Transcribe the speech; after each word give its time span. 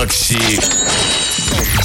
Макси 0.00 0.58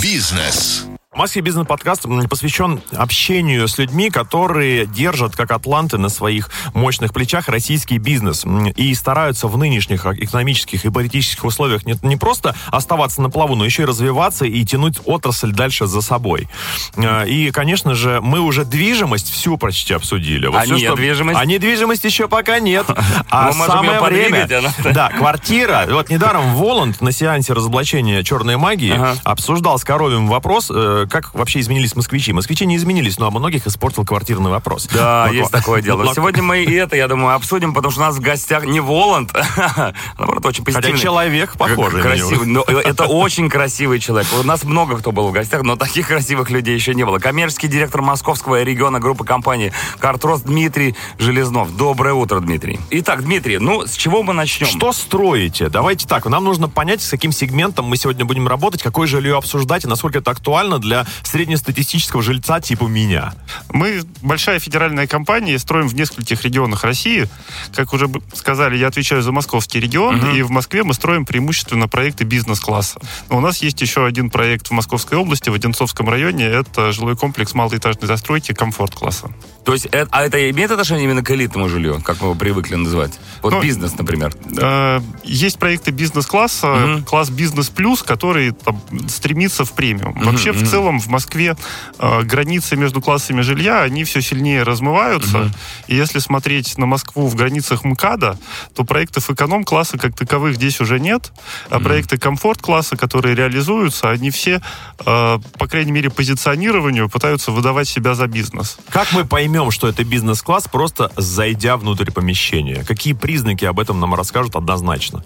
Бизнес. 0.01 0.94
Маски 1.15 1.39
бизнес-подкаст 1.39 2.05
посвящен 2.29 2.81
общению 2.93 3.69
с 3.69 3.77
людьми, 3.77 4.09
которые 4.09 4.85
держат, 4.85 5.33
как 5.33 5.51
атланты, 5.51 5.97
на 5.97 6.09
своих 6.09 6.49
мощных 6.73 7.13
плечах 7.13 7.47
российский 7.47 7.99
бизнес 7.99 8.43
и 8.75 8.93
стараются 8.93 9.47
в 9.47 9.57
нынешних 9.57 10.05
экономических 10.05 10.83
и 10.83 10.89
политических 10.89 11.45
условиях 11.45 11.85
не, 11.85 11.95
не 12.01 12.17
просто 12.17 12.53
оставаться 12.67 13.21
на 13.21 13.29
плаву, 13.29 13.55
но 13.55 13.63
еще 13.63 13.83
и 13.83 13.85
развиваться 13.85 14.43
и 14.43 14.65
тянуть 14.65 14.99
отрасль 15.05 15.53
дальше 15.53 15.87
за 15.87 16.01
собой. 16.01 16.49
Э, 16.97 17.25
и, 17.25 17.49
конечно 17.51 17.95
же, 17.95 18.19
мы 18.21 18.41
уже 18.41 18.65
движимость 18.65 19.31
всю 19.31 19.57
почти 19.57 19.93
обсудили. 19.93 20.47
Вот 20.47 20.57
а 20.57 20.63
все, 20.63 20.91
недвижимость? 20.91 21.39
А 21.39 21.45
недвижимость 21.45 22.03
еще 22.03 22.27
пока 22.27 22.59
нет. 22.59 22.85
А 23.29 23.51
самое 23.53 24.01
время... 24.01 24.47
Да, 24.93 25.09
квартира. 25.09 25.85
Вот 25.89 26.09
недаром 26.09 26.55
Воланд 26.55 27.01
на 27.01 27.11
сеансе 27.11 27.53
разоблачения 27.53 28.23
черной 28.23 28.57
магии 28.57 28.99
обсуждал 29.23 29.79
с 29.79 29.83
Коровим 29.83 30.27
вопрос, 30.27 30.71
э, 30.73 31.04
как 31.09 31.33
вообще 31.33 31.59
изменились 31.59 31.95
москвичи? 31.95 32.33
Москвичи 32.33 32.65
не 32.65 32.75
изменились, 32.75 33.17
но 33.17 33.27
а 33.27 33.31
многих 33.31 33.67
испортил 33.67 34.05
квартирный 34.05 34.49
вопрос. 34.49 34.87
Да, 34.93 35.25
вот, 35.27 35.33
есть 35.33 35.51
такое 35.51 35.81
дело. 35.81 36.13
Сегодня 36.13 36.43
мы 36.43 36.63
и 36.63 36.73
это, 36.73 36.95
я 36.95 37.07
думаю, 37.07 37.35
обсудим, 37.35 37.73
потому 37.73 37.91
что 37.91 38.01
у 38.01 38.03
нас 38.05 38.15
в 38.15 38.21
гостях 38.21 38.65
не 38.65 38.79
Воланд, 38.79 39.33
наоборот, 40.17 40.45
очень 40.45 40.63
позитивный. 40.63 40.91
Хотя 40.93 41.03
человек 41.03 41.57
похожий 41.57 42.01
красивый, 42.01 42.47
но 42.47 42.61
Это 42.61 43.05
очень 43.05 43.49
красивый 43.49 43.99
человек. 43.99 44.27
У 44.39 44.43
нас 44.43 44.63
много 44.63 44.97
кто 44.97 45.11
был 45.11 45.29
в 45.29 45.31
гостях, 45.31 45.63
но 45.63 45.75
таких 45.75 46.07
красивых 46.07 46.49
людей 46.49 46.75
еще 46.75 46.93
не 46.93 47.05
было. 47.05 47.19
Коммерческий 47.19 47.67
директор 47.67 48.01
московского 48.01 48.63
региона 48.63 48.99
группы 48.99 49.25
компании 49.25 49.73
«Картрос» 49.99 50.41
Дмитрий 50.41 50.95
Железнов. 51.17 51.75
Доброе 51.75 52.13
утро, 52.13 52.39
Дмитрий. 52.39 52.79
Итак, 52.91 53.23
Дмитрий, 53.23 53.57
ну, 53.57 53.85
с 53.85 53.93
чего 53.95 54.23
мы 54.23 54.33
начнем? 54.33 54.67
Что 54.67 54.93
строите? 54.93 55.69
Давайте 55.69 56.07
так, 56.07 56.25
нам 56.25 56.43
нужно 56.43 56.69
понять, 56.69 57.01
с 57.01 57.09
каким 57.09 57.31
сегментом 57.31 57.85
мы 57.85 57.97
сегодня 57.97 58.25
будем 58.25 58.47
работать, 58.47 58.81
какое 58.81 59.07
жилье 59.07 59.37
обсуждать 59.37 59.83
и 59.83 59.87
насколько 59.87 60.19
это 60.19 60.31
актуально 60.31 60.79
для 60.79 60.94
для 60.95 61.05
среднестатистического 61.23 62.21
жильца 62.21 62.59
типа 62.59 62.85
меня? 62.85 63.33
Мы 63.71 64.03
большая 64.21 64.59
федеральная 64.59 65.07
компания, 65.07 65.59
строим 65.59 65.87
в 65.87 65.95
нескольких 65.95 66.43
регионах 66.43 66.83
России. 66.83 67.27
Как 67.75 67.93
уже 67.93 68.09
сказали, 68.33 68.77
я 68.77 68.87
отвечаю 68.87 69.21
за 69.21 69.31
московский 69.31 69.79
регион, 69.79 70.19
угу. 70.19 70.35
и 70.35 70.41
в 70.41 70.51
Москве 70.51 70.83
мы 70.83 70.93
строим 70.93 71.25
преимущественно 71.25 71.87
проекты 71.87 72.23
бизнес-класса. 72.23 72.99
у 73.29 73.39
нас 73.39 73.61
есть 73.61 73.81
еще 73.81 74.05
один 74.05 74.29
проект 74.29 74.67
в 74.67 74.71
Московской 74.71 75.17
области, 75.17 75.49
в 75.49 75.53
Одинцовском 75.53 76.09
районе. 76.09 76.45
Это 76.45 76.91
жилой 76.91 77.15
комплекс 77.15 77.53
малоэтажной 77.53 78.07
застройки 78.07 78.53
комфорт-класса. 78.53 79.31
То 79.65 79.73
есть, 79.73 79.87
это, 79.87 80.07
а 80.11 80.23
это 80.23 80.49
имеет 80.51 80.69
отношение 80.69 81.05
именно 81.05 81.23
к 81.23 81.31
элитному 81.31 81.67
жилью, 81.69 81.99
как 82.03 82.21
мы 82.21 82.27
его 82.27 82.35
привыкли 82.35 82.75
называть? 82.75 83.13
Вот 83.41 83.51
ну, 83.51 83.61
бизнес, 83.61 83.97
например. 83.97 84.31
Э, 84.57 84.99
есть 85.23 85.57
проекты 85.57 85.89
бизнес-класса, 85.89 86.73
угу. 86.73 87.03
класс 87.03 87.31
бизнес 87.31 87.69
плюс, 87.69 88.03
который 88.03 88.51
там, 88.51 88.79
стремится 89.07 89.65
в 89.65 89.73
премиум. 89.73 90.15
Угу, 90.17 90.25
Вообще, 90.25 90.51
угу. 90.51 90.59
в 90.59 90.69
целом, 90.69 90.84
в 90.91 91.07
Москве 91.07 91.55
э, 91.99 92.21
границы 92.23 92.75
между 92.75 93.01
классами 93.01 93.41
жилья, 93.41 93.81
они 93.81 94.03
все 94.03 94.21
сильнее 94.21 94.63
размываются. 94.63 95.41
Угу. 95.41 95.49
И 95.87 95.95
если 95.95 96.19
смотреть 96.19 96.77
на 96.77 96.85
Москву 96.85 97.27
в 97.27 97.35
границах 97.35 97.83
МКАДа, 97.83 98.37
то 98.75 98.83
проектов 98.83 99.29
эконом-класса 99.29 99.97
как 99.97 100.15
таковых 100.15 100.55
здесь 100.55 100.79
уже 100.81 100.99
нет. 100.99 101.31
А 101.69 101.77
угу. 101.77 101.85
проекты 101.85 102.17
комфорт-класса, 102.17 102.97
которые 102.97 103.35
реализуются, 103.35 104.09
они 104.09 104.29
все, 104.29 104.61
э, 105.05 105.39
по 105.57 105.67
крайней 105.67 105.91
мере, 105.91 106.09
позиционированию 106.09 107.09
пытаются 107.09 107.51
выдавать 107.51 107.87
себя 107.87 108.15
за 108.15 108.27
бизнес. 108.27 108.77
Как 108.89 109.11
мы 109.11 109.25
поймем, 109.25 109.71
что 109.71 109.87
это 109.87 110.03
бизнес-класс, 110.03 110.67
просто 110.71 111.11
зайдя 111.17 111.77
внутрь 111.77 112.11
помещения? 112.11 112.83
Какие 112.83 113.13
признаки 113.13 113.65
об 113.65 113.79
этом 113.79 113.99
нам 113.99 114.13
расскажут 114.15 114.55
однозначно? 114.55 115.23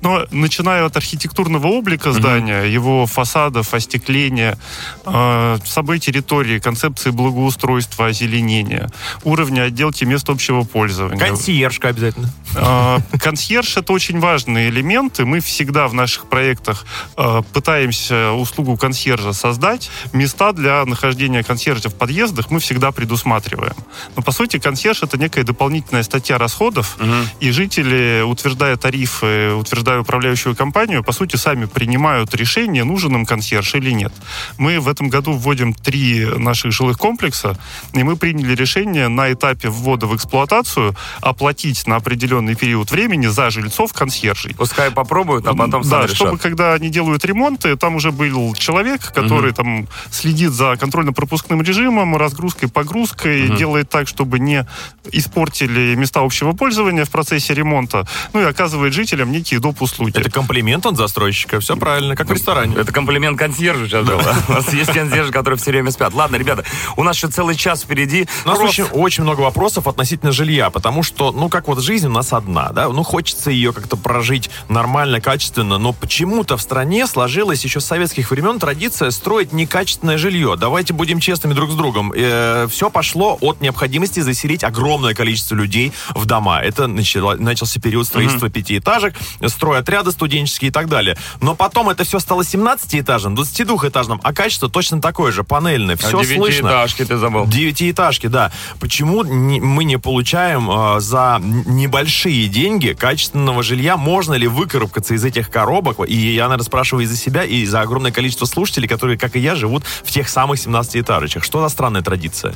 Ну, 0.00 0.26
начиная 0.30 0.84
от 0.84 0.96
архитектурного 0.96 1.66
облика 1.66 2.12
здания, 2.12 2.62
uh-huh. 2.62 2.70
его 2.70 3.06
фасадов, 3.06 3.74
остекления, 3.74 4.58
самой 5.04 5.98
территории, 5.98 6.58
концепции 6.58 7.10
благоустройства, 7.10 8.06
озеленения, 8.06 8.90
уровня 9.24 9.62
отделки 9.62 10.04
мест 10.04 10.28
общего 10.28 10.62
пользования. 10.62 11.18
Консьержка 11.18 11.88
обязательно. 11.88 12.30
Э, 12.56 12.98
консьерж— 13.18 13.76
это 13.76 13.92
очень 13.92 14.20
важный 14.20 14.68
элемент, 14.68 15.20
и 15.20 15.24
мы 15.24 15.40
всегда 15.40 15.88
в 15.88 15.94
наших 15.94 16.28
проектах 16.28 16.86
э, 17.16 17.42
пытаемся 17.52 18.32
услугу 18.32 18.76
консьержа 18.76 19.32
создать. 19.32 19.90
Места 20.12 20.52
для 20.52 20.84
нахождения 20.84 21.42
консьержа 21.42 21.88
в 21.88 21.94
подъездах 21.94 22.50
мы 22.50 22.60
всегда 22.60 22.92
предусматриваем. 22.92 23.74
Но, 24.16 24.22
по 24.22 24.32
сути, 24.32 24.58
консьерж— 24.58 25.02
это 25.02 25.18
некая 25.18 25.44
дополнительная 25.44 26.02
статья 26.02 26.38
расходов, 26.38 26.96
угу. 26.98 27.12
и 27.40 27.50
жители, 27.50 28.22
утверждая 28.22 28.76
тарифы, 28.76 29.52
утверждая 29.54 30.00
управляющую 30.00 30.56
компанию, 30.56 31.04
по 31.04 31.12
сути, 31.12 31.36
сами 31.36 31.66
принимают 31.66 32.34
решение, 32.34 32.84
нужен 32.84 33.14
им 33.14 33.26
консьерж 33.26 33.74
или 33.74 33.90
нет. 33.90 34.12
Мы 34.56 34.80
в 34.80 34.87
этом 34.88 35.08
году 35.08 35.32
вводим 35.32 35.74
три 35.74 36.24
наших 36.24 36.72
жилых 36.72 36.98
комплекса, 36.98 37.58
и 37.92 38.02
мы 38.02 38.16
приняли 38.16 38.54
решение 38.54 39.08
на 39.08 39.32
этапе 39.32 39.68
ввода 39.68 40.06
в 40.06 40.16
эксплуатацию 40.16 40.94
оплатить 41.20 41.86
на 41.86 41.96
определенный 41.96 42.54
период 42.54 42.90
времени 42.90 43.26
за 43.26 43.50
жильцов 43.50 43.92
консьержей. 43.92 44.54
Пускай 44.54 44.90
попробуют, 44.90 45.46
а 45.46 45.54
потом 45.54 45.82
Да, 45.82 46.02
решат. 46.02 46.16
чтобы 46.16 46.38
когда 46.38 46.74
они 46.74 46.88
делают 46.88 47.24
ремонты, 47.24 47.76
там 47.76 47.96
уже 47.96 48.12
был 48.12 48.54
человек, 48.54 49.12
который 49.12 49.50
угу. 49.50 49.56
там 49.56 49.88
следит 50.10 50.52
за 50.52 50.76
контрольно-пропускным 50.76 51.62
режимом, 51.62 52.16
разгрузкой, 52.16 52.68
погрузкой, 52.68 53.48
угу. 53.48 53.56
делает 53.56 53.88
так, 53.88 54.08
чтобы 54.08 54.38
не 54.38 54.66
испортили 55.12 55.94
места 55.94 56.20
общего 56.20 56.52
пользования 56.52 57.04
в 57.04 57.10
процессе 57.10 57.54
ремонта, 57.54 58.06
ну 58.32 58.40
и 58.40 58.44
оказывает 58.44 58.92
жителям 58.92 59.32
некие 59.32 59.60
доп. 59.60 59.82
услуги. 59.82 60.18
Это 60.18 60.30
комплимент 60.30 60.86
от 60.86 60.96
застройщика, 60.96 61.60
все 61.60 61.76
правильно, 61.76 62.16
как 62.16 62.28
в 62.28 62.32
ресторане. 62.32 62.76
Это 62.76 62.92
комплимент 62.92 63.38
консьержу 63.38 63.86
сейчас 63.86 64.06
был. 64.06 64.20
Нас 64.68 64.74
есть 64.74 64.92
консьержи, 64.92 65.32
которые 65.32 65.58
все 65.58 65.70
время 65.70 65.90
спят. 65.90 66.12
Ладно, 66.12 66.36
ребята, 66.36 66.64
у 66.96 67.02
нас 67.02 67.16
еще 67.16 67.28
целый 67.28 67.56
час 67.56 67.82
впереди. 67.82 68.26
У 68.44 68.48
нас 68.48 68.58
очень, 68.58 68.84
очень 68.84 69.22
много 69.22 69.40
вопросов 69.40 69.86
относительно 69.86 70.30
жилья, 70.30 70.68
потому 70.68 71.02
что, 71.02 71.32
ну, 71.32 71.48
как 71.48 71.68
вот 71.68 71.80
жизнь 71.80 72.06
у 72.06 72.10
нас 72.10 72.34
одна, 72.34 72.70
да, 72.70 72.88
ну, 72.88 73.02
хочется 73.02 73.50
ее 73.50 73.72
как-то 73.72 73.96
прожить 73.96 74.50
нормально, 74.68 75.20
качественно, 75.20 75.78
но 75.78 75.92
почему-то 75.94 76.58
в 76.58 76.62
стране 76.62 77.06
сложилась 77.06 77.64
еще 77.64 77.80
с 77.80 77.86
советских 77.86 78.30
времен 78.30 78.58
традиция 78.58 79.10
строить 79.10 79.52
некачественное 79.52 80.18
жилье. 80.18 80.56
Давайте 80.58 80.92
будем 80.92 81.18
честными 81.18 81.54
друг 81.54 81.70
с 81.70 81.74
другом. 81.74 82.12
Э, 82.14 82.66
все 82.70 82.90
пошло 82.90 83.38
от 83.40 83.62
необходимости 83.62 84.20
заселить 84.20 84.64
огромное 84.64 85.14
количество 85.14 85.54
людей 85.54 85.92
в 86.10 86.26
дома. 86.26 86.60
Это 86.60 86.86
начало, 86.88 87.36
начался 87.36 87.80
период 87.80 88.06
строительства 88.06 88.46
mm-hmm. 88.46 88.50
пятиэтажек, 88.50 89.14
стройотряды 89.46 90.12
студенческие 90.12 90.68
и 90.68 90.72
так 90.72 90.88
далее. 90.88 91.16
Но 91.40 91.54
потом 91.54 91.88
это 91.88 92.04
все 92.04 92.18
стало 92.18 92.42
17-этажным, 92.42 93.34
22-этажным, 93.34 94.20
а 94.22 94.32
качество 94.34 94.57
точно 94.66 95.00
такое 95.00 95.30
же, 95.30 95.44
панельное, 95.44 95.96
все 95.96 96.18
а 96.18 96.24
слышно. 96.24 96.68
Девятиэтажки 96.68 97.04
ты 97.04 97.16
забыл. 97.16 97.46
Девятиэтажки, 97.46 98.26
да. 98.26 98.50
Почему 98.80 99.22
не, 99.22 99.60
мы 99.60 99.84
не 99.84 99.98
получаем 99.98 100.68
э, 100.68 101.00
за 101.00 101.40
небольшие 101.40 102.48
деньги 102.48 102.96
качественного 102.98 103.62
жилья? 103.62 103.96
Можно 103.96 104.34
ли 104.34 104.48
выкарабкаться 104.48 105.14
из 105.14 105.24
этих 105.24 105.50
коробок? 105.50 106.00
И 106.08 106.16
я, 106.16 106.44
наверное, 106.44 106.64
спрашиваю 106.64 107.04
и 107.04 107.06
за 107.06 107.16
себя, 107.16 107.44
и 107.44 107.64
за 107.64 107.82
огромное 107.82 108.10
количество 108.10 108.46
слушателей, 108.46 108.88
которые, 108.88 109.18
как 109.18 109.36
и 109.36 109.38
я, 109.38 109.54
живут 109.54 109.84
в 109.84 110.10
тех 110.10 110.28
самых 110.28 110.58
17-этажечках. 110.58 111.44
Что 111.44 111.60
за 111.60 111.68
странная 111.68 112.02
традиция? 112.02 112.54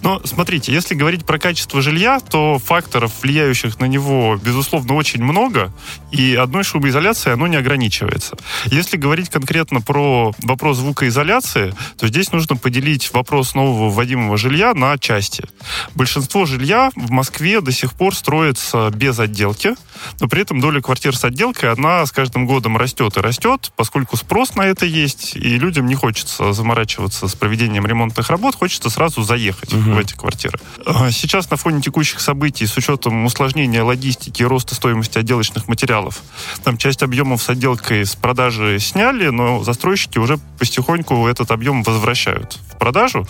Ну, 0.00 0.20
смотрите, 0.24 0.72
если 0.72 0.94
говорить 0.94 1.26
про 1.26 1.38
качество 1.38 1.82
жилья, 1.82 2.20
то 2.20 2.58
факторов, 2.58 3.12
влияющих 3.22 3.80
на 3.80 3.86
него, 3.86 4.38
безусловно, 4.42 4.94
очень 4.94 5.22
много, 5.22 5.72
и 6.10 6.34
одной 6.34 6.64
шумоизоляцией 6.64 7.34
оно 7.34 7.46
не 7.46 7.56
ограничивается. 7.56 8.36
Если 8.66 8.96
говорить 8.96 9.28
конкретно 9.28 9.80
про 9.80 10.32
вопрос 10.42 10.78
звукоизоляции, 10.78 11.41
то 11.42 12.06
здесь 12.06 12.32
нужно 12.32 12.56
поделить 12.56 13.12
вопрос 13.12 13.54
нового 13.54 13.90
вводимого 13.90 14.36
жилья 14.36 14.74
на 14.74 14.98
части. 14.98 15.44
Большинство 15.94 16.46
жилья 16.46 16.90
в 16.96 17.10
Москве 17.10 17.60
до 17.60 17.72
сих 17.72 17.92
пор 17.92 18.14
строится 18.14 18.90
без 18.90 19.18
отделки, 19.18 19.74
но 20.20 20.28
при 20.28 20.42
этом 20.42 20.60
доля 20.60 20.80
квартир 20.80 21.16
с 21.16 21.24
отделкой, 21.24 21.72
она 21.72 22.04
с 22.06 22.12
каждым 22.12 22.46
годом 22.46 22.76
растет 22.76 23.16
и 23.16 23.20
растет, 23.20 23.72
поскольку 23.76 24.16
спрос 24.16 24.54
на 24.54 24.62
это 24.62 24.86
есть, 24.86 25.36
и 25.36 25.58
людям 25.58 25.86
не 25.86 25.94
хочется 25.94 26.52
заморачиваться 26.52 27.28
с 27.28 27.34
проведением 27.34 27.86
ремонтных 27.86 28.30
работ, 28.30 28.54
хочется 28.54 28.90
сразу 28.90 29.22
заехать 29.22 29.72
угу. 29.72 29.92
в 29.92 29.98
эти 29.98 30.14
квартиры. 30.14 30.58
А, 30.86 31.10
сейчас 31.10 31.50
на 31.50 31.56
фоне 31.56 31.80
текущих 31.80 32.20
событий, 32.20 32.66
с 32.66 32.76
учетом 32.76 33.24
усложнения 33.24 33.82
логистики 33.82 34.42
и 34.42 34.44
роста 34.44 34.74
стоимости 34.74 35.18
отделочных 35.18 35.68
материалов, 35.68 36.20
там 36.64 36.76
часть 36.76 37.02
объемов 37.02 37.42
с 37.42 37.48
отделкой 37.48 38.04
с 38.04 38.14
продажи 38.14 38.78
сняли, 38.78 39.28
но 39.28 39.62
застройщики 39.64 40.18
уже 40.18 40.38
потихоньку 40.58 41.26
этот 41.26 41.50
объем 41.50 41.82
возвращают 41.82 42.58
в 42.70 42.78
продажу. 42.78 43.26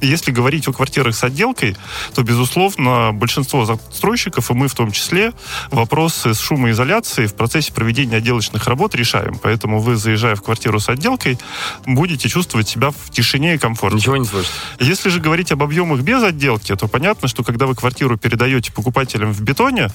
И 0.00 0.06
если 0.06 0.30
говорить 0.30 0.68
о 0.68 0.72
квартирах 0.72 1.14
с 1.14 1.24
отделкой, 1.24 1.76
то, 2.14 2.22
безусловно, 2.22 3.12
большинство 3.12 3.64
застройщиков, 3.64 4.50
и 4.50 4.54
мы 4.54 4.68
в 4.68 4.74
том 4.74 4.92
числе, 4.92 5.32
вопрос 5.70 6.15
вопросы 6.16 6.34
с 6.34 6.40
шумоизоляцией 6.40 7.28
в 7.28 7.34
процессе 7.34 7.72
проведения 7.72 8.16
отделочных 8.16 8.66
работ 8.66 8.94
решаем. 8.94 9.38
Поэтому 9.42 9.80
вы, 9.80 9.96
заезжая 9.96 10.34
в 10.34 10.42
квартиру 10.42 10.80
с 10.80 10.88
отделкой, 10.88 11.38
будете 11.84 12.28
чувствовать 12.28 12.68
себя 12.68 12.90
в 12.90 13.10
тишине 13.10 13.54
и 13.54 13.58
комфорте. 13.58 13.96
Ничего 13.96 14.16
не 14.16 14.24
слышно. 14.24 14.52
Если 14.80 15.10
же 15.10 15.20
говорить 15.20 15.52
об 15.52 15.62
объемах 15.62 16.00
без 16.00 16.22
отделки, 16.22 16.74
то 16.74 16.88
понятно, 16.88 17.28
что 17.28 17.44
когда 17.44 17.66
вы 17.66 17.74
квартиру 17.74 18.16
передаете 18.16 18.72
покупателям 18.72 19.32
в 19.32 19.40
бетоне, 19.42 19.88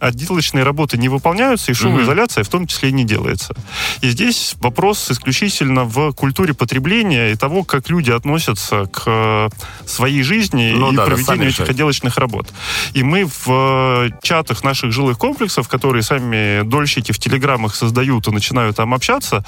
отделочные 0.00 0.64
работы 0.64 0.98
не 0.98 1.08
выполняются, 1.08 1.70
и 1.70 1.74
шумоизоляция 1.74 2.44
в 2.44 2.48
том 2.48 2.66
числе 2.66 2.88
и 2.88 2.92
не 2.92 3.04
делается. 3.04 3.54
И 4.02 4.10
здесь 4.10 4.54
вопрос 4.60 5.10
исключительно 5.10 5.84
в 5.84 6.12
культуре 6.12 6.54
потребления 6.54 7.32
и 7.32 7.36
того, 7.36 7.64
как 7.64 7.88
люди 7.88 8.10
относятся 8.10 8.86
к 8.86 9.02
э, 9.06 9.48
своей 9.86 10.22
жизни 10.22 10.72
Ну 10.74 10.92
и 10.92 10.96
да, 10.96 11.04
проведению 11.04 11.48
этих 11.50 11.68
отделочных 11.68 12.16
работ. 12.18 12.48
И 12.94 13.02
мы 13.02 13.24
в 13.24 13.46
э, 13.48 14.10
чатах 14.22 14.64
наших 14.64 14.92
жилых 14.92 15.18
комплексов, 15.18 15.67
которые 15.68 16.02
сами 16.02 16.62
дольщики 16.62 17.12
в 17.12 17.18
телеграммах 17.18 17.74
создают 17.74 18.26
и 18.28 18.30
начинают 18.30 18.76
там 18.76 18.94
общаться, 18.94 19.44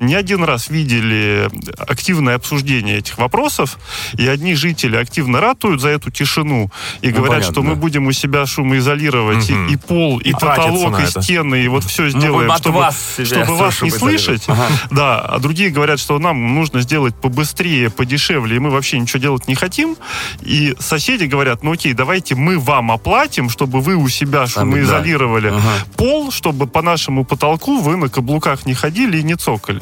не 0.00 0.14
один 0.14 0.44
раз 0.44 0.68
видели 0.68 1.48
активное 1.78 2.36
обсуждение 2.36 2.98
этих 2.98 3.18
вопросов, 3.18 3.78
и 4.14 4.26
одни 4.26 4.54
жители 4.54 4.96
активно 4.96 5.40
ратуют 5.40 5.80
за 5.80 5.88
эту 5.88 6.10
тишину 6.10 6.70
и 7.00 7.08
Ну, 7.08 7.16
говорят, 7.16 7.36
понятно, 7.36 7.52
что 7.52 7.62
мы 7.62 7.74
будем 7.76 8.06
у 8.06 8.12
себя 8.12 8.46
шумоизолировать 8.46 9.48
и, 9.50 9.54
Мгм. 9.54 9.66
и 9.68 9.76
пол, 9.76 10.18
и, 10.18 10.30
И 10.30 10.32
потолок, 10.32 11.00
и 11.00 11.06
стены, 11.06 11.64
и 11.64 11.68
вот 11.68 11.84
все 11.84 12.04
Мы 12.04 12.10
сделаем, 12.10 12.50
от 12.50 12.58
чтобы, 12.60 12.78
вас 12.78 12.96
чтобы 13.24 13.56
вас 13.56 13.82
не 13.82 13.90
слышать. 13.90 14.46
Да, 14.90 15.20
а 15.20 15.38
другие 15.38 15.70
говорят, 15.70 15.98
что 16.00 16.18
нам 16.18 16.54
нужно 16.54 16.80
сделать 16.80 17.14
побыстрее, 17.14 17.90
подешевле, 17.90 18.56
и 18.56 18.58
мы 18.58 18.70
вообще 18.70 18.98
ничего 18.98 19.18
делать 19.20 19.48
не 19.48 19.54
хотим. 19.54 19.96
И 20.42 20.74
соседи 20.78 21.24
говорят, 21.24 21.62
ну 21.62 21.72
окей, 21.72 21.92
давайте 21.92 22.34
мы 22.34 22.58
вам 22.58 22.90
оплатим, 22.90 23.48
чтобы 23.50 23.80
вы 23.80 23.96
у 23.96 24.08
себя 24.08 24.46
шумоизолировали 24.46 25.50
да. 25.50 25.56
Ага. 25.62 25.84
пол, 25.96 26.30
чтобы 26.32 26.66
по 26.66 26.82
нашему 26.82 27.24
потолку 27.24 27.80
вы 27.80 27.96
на 27.96 28.08
каблуках 28.08 28.66
не 28.66 28.74
ходили 28.74 29.18
и 29.18 29.22
не 29.22 29.36
цокали. 29.36 29.80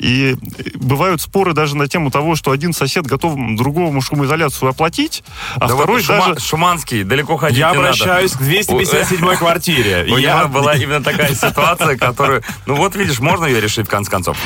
И 0.00 0.36
бывают 0.74 1.20
споры 1.20 1.52
даже 1.52 1.76
на 1.76 1.86
тему 1.88 2.10
того, 2.10 2.34
что 2.36 2.50
один 2.50 2.72
сосед 2.72 3.06
готов 3.06 3.34
другому 3.56 4.00
шумоизоляцию 4.00 4.68
оплатить, 4.70 5.22
а 5.56 5.68
Да 5.68 5.74
второй 5.76 6.02
вот 6.02 6.04
Шума- 6.10 6.28
даже... 6.34 6.40
Шуманский, 6.40 7.04
далеко 7.04 7.36
ходить 7.36 7.58
Я 7.58 7.70
не 7.70 7.76
надо. 7.76 7.88
обращаюсь 7.90 8.32
к 8.32 8.38
257 8.38 9.36
квартире. 9.36 10.06
У 10.12 10.16
Я 10.16 10.38
него 10.40 10.48
была 10.48 10.74
именно 10.74 11.02
такая 11.02 11.34
ситуация, 11.34 11.96
которую... 11.96 12.42
Ну 12.66 12.74
вот 12.74 12.96
видишь, 12.96 13.20
можно 13.20 13.44
ее 13.46 13.60
решить 13.60 13.86
в 13.86 13.90
конце 13.90 14.10
концов. 14.10 14.36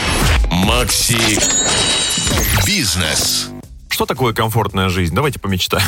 Макси 0.50 1.38
Бизнес. 2.66 3.50
Что 3.96 4.04
такое 4.04 4.34
комфортная 4.34 4.90
жизнь? 4.90 5.14
Давайте 5.14 5.40
помечтаем. 5.40 5.82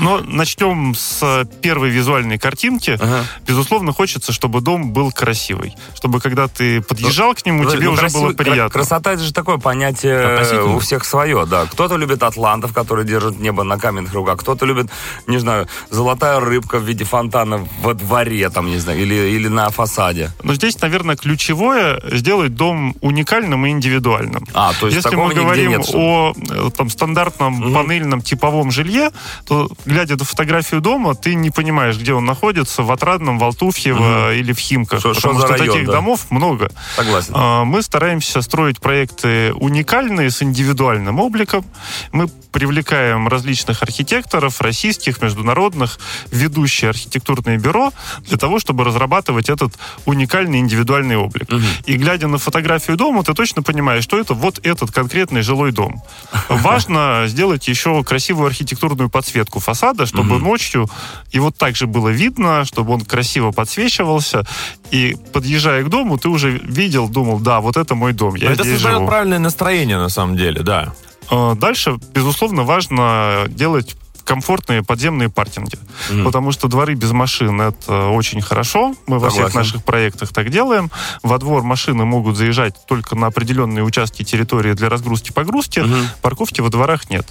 Но 0.00 0.18
начнем 0.18 0.96
с 0.96 1.46
первой 1.62 1.90
визуальной 1.90 2.38
картинки. 2.38 2.98
Ага. 3.00 3.24
Безусловно, 3.46 3.92
хочется, 3.92 4.32
чтобы 4.32 4.60
дом 4.60 4.90
был 4.92 5.12
красивый. 5.12 5.74
Чтобы 5.94 6.20
когда 6.20 6.48
ты 6.48 6.82
подъезжал 6.82 7.34
к 7.34 7.46
нему, 7.46 7.62
Ну, 7.62 7.70
тебе 7.70 7.84
ну, 7.84 7.92
уже 7.92 8.00
красивый- 8.00 8.22
было 8.30 8.32
приятно. 8.36 8.64
кра- 8.70 8.80
Красота 8.80 9.12
это 9.12 9.22
же 9.22 9.32
такое 9.32 9.58
понятие 9.58 10.64
у 10.64 10.80
всех 10.80 11.04
свое, 11.04 11.46
да. 11.46 11.66
Кто-то 11.66 11.96
любит 11.96 12.24
атлантов, 12.24 12.72
которые 12.72 13.06
держат 13.06 13.38
небо 13.38 13.62
на 13.62 13.78
каменных 13.78 14.12
руках, 14.12 14.38
кто-то 14.40 14.66
любит, 14.66 14.88
не 15.28 15.38
знаю, 15.38 15.68
золотая 15.90 16.40
рыбка 16.40 16.80
в 16.80 16.82
виде 16.82 17.04
фонтана 17.04 17.64
во 17.80 17.94
дворе, 17.94 18.50
там, 18.50 18.66
не 18.66 18.78
знаю, 18.78 19.00
или, 19.00 19.14
или 19.14 19.46
на 19.46 19.70
фасаде. 19.70 20.32
Но 20.42 20.52
здесь, 20.54 20.80
наверное, 20.80 21.14
ключевое 21.14 22.02
сделать 22.10 22.56
дом 22.56 22.96
уникальным 23.02 23.64
и 23.66 23.70
индивидуальным. 23.70 24.44
А, 24.52 24.72
то 24.80 24.86
есть 24.88 24.96
Если 24.96 25.14
мы 25.14 25.32
говорим 25.32 25.70
нет. 25.70 25.88
о 25.94 26.34
там, 26.76 26.90
стандартном 26.90 27.54
Мгм. 27.54 27.74
панельном 27.74 28.22
типовом 28.22 28.70
жилье, 28.70 29.10
то, 29.46 29.70
глядя 29.84 30.16
на 30.16 30.24
фотографию 30.24 30.80
дома, 30.80 31.14
ты 31.14 31.34
не 31.34 31.50
понимаешь, 31.50 31.96
где 31.98 32.12
он 32.14 32.24
находится, 32.24 32.82
в 32.82 32.90
Отрадном, 32.90 33.38
в 33.38 33.44
Алтуфьево 33.44 34.34
или 34.34 34.52
в 34.52 34.58
Химках. 34.58 35.00
Что 35.00 35.14
потому 35.14 35.40
за 35.40 35.46
что 35.46 35.56
район, 35.56 35.68
таких 35.68 35.86
да. 35.86 35.92
домов 35.92 36.26
много. 36.30 36.70
Согласен. 36.96 37.32
А, 37.34 37.64
Мы 37.64 37.82
стараемся 37.82 38.42
строить 38.42 38.80
проекты 38.80 39.52
уникальные, 39.54 40.30
с 40.30 40.42
индивидуальным 40.42 41.20
обликом. 41.20 41.64
Мы 42.12 42.28
привлекаем 42.52 43.28
различных 43.28 43.82
архитекторов, 43.82 44.60
российских, 44.60 45.20
международных, 45.20 45.98
ведущие 46.30 46.88
архитектурные 46.90 47.58
бюро 47.58 47.92
для 48.26 48.38
того, 48.38 48.58
чтобы 48.58 48.84
разрабатывать 48.84 49.50
этот 49.50 49.74
уникальный 50.06 50.58
индивидуальный 50.60 51.16
облик. 51.16 51.48
И 51.84 51.96
глядя 51.96 52.28
на 52.28 52.38
фотографию 52.38 52.96
дома, 52.96 53.22
ты 53.24 53.34
точно 53.34 53.62
понимаешь, 53.62 54.04
что 54.04 54.18
это 54.18 54.34
вот 54.34 54.60
этот 54.64 54.90
конкретный 54.90 55.42
жилой 55.42 55.72
дом. 55.72 56.02
Важно 56.62 57.24
сделать 57.26 57.68
еще 57.68 58.02
красивую 58.04 58.46
архитектурную 58.46 59.10
подсветку 59.10 59.60
фасада, 59.60 60.06
чтобы 60.06 60.38
ночью 60.38 60.88
его 61.32 61.50
также 61.50 61.86
было 61.86 62.08
видно, 62.08 62.64
чтобы 62.64 62.92
он 62.92 63.00
красиво 63.00 63.52
подсвечивался. 63.52 64.46
И 64.90 65.16
подъезжая 65.32 65.82
к 65.82 65.88
дому, 65.88 66.18
ты 66.18 66.28
уже 66.28 66.50
видел, 66.50 67.08
думал, 67.08 67.40
да, 67.40 67.60
вот 67.60 67.76
это 67.76 67.94
мой 67.94 68.12
дом, 68.12 68.36
я 68.36 68.52
Это 68.52 68.64
создает 68.64 69.06
правильное 69.06 69.38
настроение, 69.38 69.98
на 69.98 70.08
самом 70.08 70.36
деле, 70.36 70.62
да. 70.62 70.92
Э, 71.30 71.54
Дальше, 71.56 71.98
безусловно, 72.14 72.62
важно 72.62 73.46
делать 73.48 73.96
комфортные 74.26 74.82
подземные 74.82 75.30
паркинги. 75.30 75.78
Потому 76.24 76.52
что 76.52 76.68
дворы 76.68 76.94
без 76.94 77.12
машин 77.12 77.60
это 77.60 78.08
очень 78.08 78.42
хорошо. 78.42 78.94
Мы 79.06 79.18
во 79.18 79.30
всех 79.30 79.46
Согласен. 79.46 79.58
наших 79.58 79.84
проектах 79.84 80.32
так 80.32 80.50
делаем. 80.50 80.90
Во 81.22 81.38
двор 81.38 81.62
машины 81.62 82.04
могут 82.04 82.36
заезжать 82.36 82.74
только 82.86 83.16
на 83.16 83.28
определенные 83.28 83.82
участки 83.84 84.22
территории 84.22 84.74
для 84.74 84.88
разгрузки-погрузки. 84.88 85.84
Парковки 86.22 86.60
во 86.60 86.68
дворах 86.68 87.08
нет. 87.08 87.26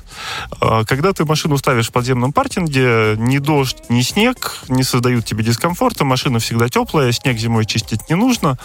Э, 0.62 0.83
Когда 0.88 1.13
ты 1.13 1.25
машину 1.25 1.57
ставишь 1.57 1.89
в 1.89 1.92
подземном 1.92 2.33
паркинге, 2.33 3.15
ни 3.18 3.38
дождь, 3.38 3.77
ни 3.89 4.01
снег 4.01 4.59
не 4.69 4.83
создают 4.83 5.25
тебе 5.25 5.44
дискомфорта. 5.44 6.06
Машина 6.06 6.39
всегда 6.39 6.69
теплая, 6.69 7.12
снег 7.12 7.38
зимой 7.38 7.65
чистить 7.65 8.09
не 8.09 8.15
нужно. 8.15 8.57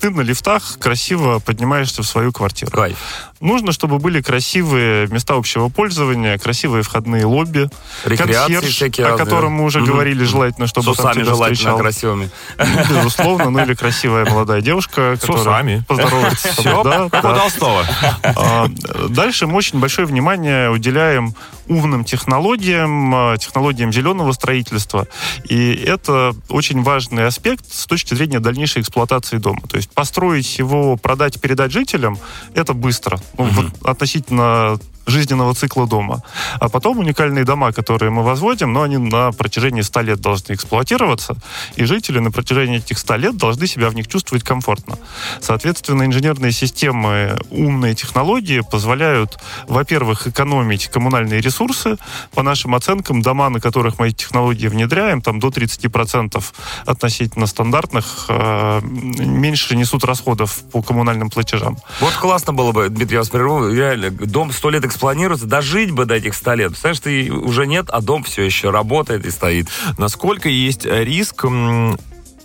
Ты 0.00 0.10
на 0.10 0.20
лифтах 0.22 0.78
красиво 0.78 1.40
поднимаешься 1.40 2.02
в 2.02 2.06
свою 2.06 2.32
квартиру. 2.32 2.70
Кайф. 2.70 2.96
Нужно, 3.42 3.72
чтобы 3.72 3.98
были 3.98 4.22
красивые 4.22 5.08
места 5.08 5.34
общего 5.34 5.68
пользования, 5.68 6.38
красивые 6.38 6.82
входные 6.84 7.24
лобби, 7.26 7.68
Рекреации 8.04 8.54
консьерж, 8.54 8.74
всякие 8.74 9.06
о 9.06 9.10
разные. 9.10 9.24
котором 9.26 9.52
мы 9.52 9.64
уже 9.64 9.80
Мгм. 9.80 9.88
говорили, 9.90 10.24
желательно, 10.24 10.66
чтобы 10.68 10.94
С 10.94 10.96
там 10.96 11.12
тебя 11.14 11.24
желательно 11.24 11.54
встречал. 11.54 11.78
красивыми. 11.78 12.30
Безусловно, 12.88 13.50
ну 13.50 13.58
или 13.64 13.74
красивая 13.74 14.24
молодая 14.26 14.60
девушка, 14.60 15.16
которая 15.20 15.42
усами. 15.42 15.84
поздоровается. 15.88 16.48
с 16.52 16.56
тобой. 16.56 16.84
Да, 16.84 17.08
как 17.08 17.24
у 17.24 17.28
да. 17.28 17.38
Толстого. 17.38 17.84
А, 18.22 18.68
Дальше 19.08 19.46
мы 19.48 19.56
очень 19.56 19.80
большое 19.80 20.06
внимание 20.06 20.70
уделяем 20.70 21.34
умным 21.68 22.04
технологиям, 22.04 23.14
а, 23.14 23.36
технологиям 23.38 23.92
зеленого 23.92 24.30
строительства. 24.32 25.06
И 25.48 25.74
это 25.74 26.32
очень 26.48 26.82
важный 26.82 27.26
аспект 27.26 27.64
с 27.72 27.86
точки 27.86 28.14
зрения 28.14 28.40
дальнейшей 28.40 28.82
эксплуатации 28.82 29.38
дома. 29.38 29.60
То 29.68 29.76
есть 29.76 29.90
построить 29.90 30.58
его, 30.58 30.96
продать, 30.96 31.40
передать 31.40 31.72
жителям, 31.72 32.18
это 32.54 32.72
быстро. 32.74 33.18
Ну, 33.38 33.44
вот 33.44 33.72
относительно 33.84 34.78
жизненного 35.06 35.54
цикла 35.54 35.86
дома. 35.86 36.22
А 36.60 36.68
потом 36.68 36.98
уникальные 36.98 37.44
дома, 37.44 37.72
которые 37.72 38.10
мы 38.10 38.22
возводим, 38.22 38.72
но 38.72 38.82
они 38.82 38.98
на 38.98 39.32
протяжении 39.32 39.82
100 39.82 40.00
лет 40.02 40.20
должны 40.20 40.54
эксплуатироваться, 40.54 41.36
и 41.76 41.84
жители 41.84 42.18
на 42.18 42.30
протяжении 42.30 42.78
этих 42.78 42.98
100 42.98 43.16
лет 43.16 43.36
должны 43.36 43.66
себя 43.66 43.88
в 43.88 43.94
них 43.94 44.08
чувствовать 44.08 44.44
комфортно. 44.44 44.98
Соответственно, 45.40 46.04
инженерные 46.04 46.52
системы, 46.52 47.38
умные 47.50 47.94
технологии 47.94 48.60
позволяют, 48.60 49.38
во-первых, 49.68 50.26
экономить 50.26 50.88
коммунальные 50.88 51.40
ресурсы. 51.40 51.96
По 52.34 52.42
нашим 52.42 52.74
оценкам, 52.74 53.22
дома, 53.22 53.48
на 53.48 53.60
которых 53.60 53.98
мы 53.98 54.08
эти 54.08 54.16
технологии 54.16 54.68
внедряем, 54.68 55.22
там 55.22 55.40
до 55.40 55.48
30% 55.48 56.42
относительно 56.86 57.46
стандартных, 57.46 58.26
э, 58.28 58.80
меньше 58.82 59.76
несут 59.76 60.04
расходов 60.04 60.62
по 60.72 60.82
коммунальным 60.82 61.30
платежам. 61.30 61.76
Вот 62.00 62.12
классно 62.14 62.52
было 62.52 62.72
бы, 62.72 62.88
Дмитрий, 62.88 63.14
я 63.14 63.20
вас 63.20 63.30
прерву, 63.30 63.72
реально, 63.72 64.10
дом 64.10 64.52
сто 64.52 64.70
лет 64.70 64.84
экспланируется, 64.92 65.46
дожить 65.46 65.90
бы 65.90 66.04
до 66.04 66.14
этих 66.14 66.34
ста 66.34 66.54
лет. 66.54 66.68
Представляешь, 66.68 67.00
ты 67.00 67.32
уже 67.32 67.66
нет, 67.66 67.86
а 67.88 68.00
дом 68.00 68.22
все 68.22 68.42
еще 68.42 68.70
работает 68.70 69.24
и 69.26 69.30
стоит. 69.30 69.68
Насколько 69.98 70.48
есть 70.48 70.86
э, 70.86 71.04
риск 71.04 71.44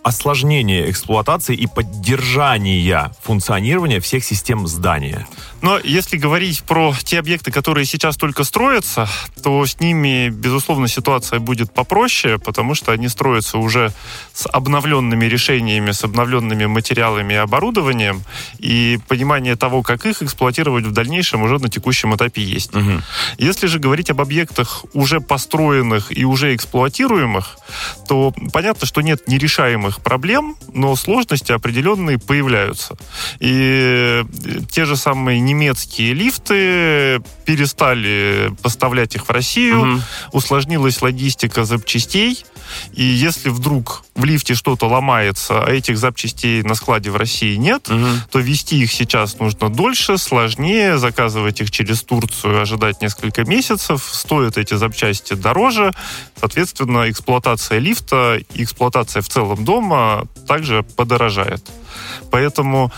м, 0.08 0.10
осложнения 0.10 0.90
эксплуатации 0.90 1.56
и 1.56 1.68
поддержания 1.68 3.12
функционирования 3.24 4.00
всех 4.00 4.24
систем 4.24 4.68
здания? 4.68 5.28
Но 5.62 5.80
если 5.80 6.18
говорить 6.18 6.64
про 6.64 6.94
те 7.04 7.20
объекты, 7.20 7.52
которые 7.52 7.86
сейчас 7.86 8.16
только 8.16 8.44
строятся, 8.44 9.10
то 9.44 9.66
с 9.66 9.80
ними, 9.80 10.30
безусловно, 10.30 10.88
ситуация 10.88 11.40
будет 11.40 11.74
попроще, 11.74 12.38
потому 12.38 12.76
что 12.76 12.92
они 12.92 13.08
строятся 13.10 13.58
уже 13.58 13.92
с 14.34 14.48
обновленными 14.48 15.26
решениями, 15.26 15.92
с 15.92 16.04
обновленными 16.04 16.66
материалами 16.68 17.34
и 17.34 17.38
оборудованием, 17.38 18.22
и 18.60 19.00
понимание 19.08 19.56
того, 19.56 19.82
как 19.82 20.06
их 20.06 20.22
эксплуатировать 20.22 20.86
в 20.86 20.92
дальнейшем, 20.92 21.42
уже 21.42 21.58
на 21.60 21.70
текущем 21.70 22.16
этапе 22.16 22.42
есть. 22.42 22.72
Если 23.38 23.68
же 23.68 23.80
говорить 23.80 24.10
об 24.10 24.22
объектах 24.22 24.86
уже 24.94 25.20
построенных 25.22 26.16
и 26.16 26.24
уже 26.24 26.56
эксплуатируемых, 26.56 27.58
то 28.08 28.34
понятно, 28.54 28.86
что 28.86 29.02
нет 29.02 29.28
нерешаемых 29.28 29.97
серьезных 29.98 30.02
проблем, 30.02 30.56
но 30.74 30.96
сложности 30.96 31.52
определенные 31.52 32.18
появляются. 32.18 32.96
И 33.40 34.24
те 34.72 34.86
же 34.86 34.96
самые 34.96 35.40
немецкие 35.40 36.14
лифты 36.14 37.22
перестали 37.46 38.52
поставлять 38.62 39.16
их 39.16 39.28
в 39.28 39.32
Россию, 39.32 39.82
угу. 39.82 40.02
усложнилась 40.34 41.02
логистика 41.02 41.66
запчастей, 41.66 42.44
и 42.94 43.04
если 43.04 43.50
вдруг 43.50 44.04
в 44.16 44.26
лифте 44.26 44.56
что-то 44.56 44.88
ломается, 44.88 45.64
а 45.64 45.72
этих 45.72 45.98
запчастей 45.98 46.64
на 46.64 46.76
складе 46.76 47.12
в 47.12 47.16
России 47.16 47.56
нет, 47.56 47.90
угу. 47.90 48.06
то 48.32 48.40
вести 48.40 48.82
их 48.82 48.92
сейчас 48.92 49.40
нужно 49.40 49.70
дольше, 49.70 50.18
сложнее, 50.18 50.98
заказывать 50.98 51.62
их 51.62 51.72
через 51.72 52.02
Турцию, 52.02 52.62
ожидать 52.62 53.02
несколько 53.02 53.44
месяцев, 53.44 54.04
стоят 54.12 54.58
эти 54.58 54.76
запчасти 54.76 55.34
дороже, 55.34 55.94
соответственно, 56.40 57.10
эксплуатация 57.10 57.80
лифта 57.80 58.40
и 58.54 58.64
эксплуатация 58.64 59.22
в 59.22 59.30
целом 59.30 59.64
дома 59.64 59.87
также 60.48 60.84
подорожает. 60.84 61.62
Поэтому 62.32 62.92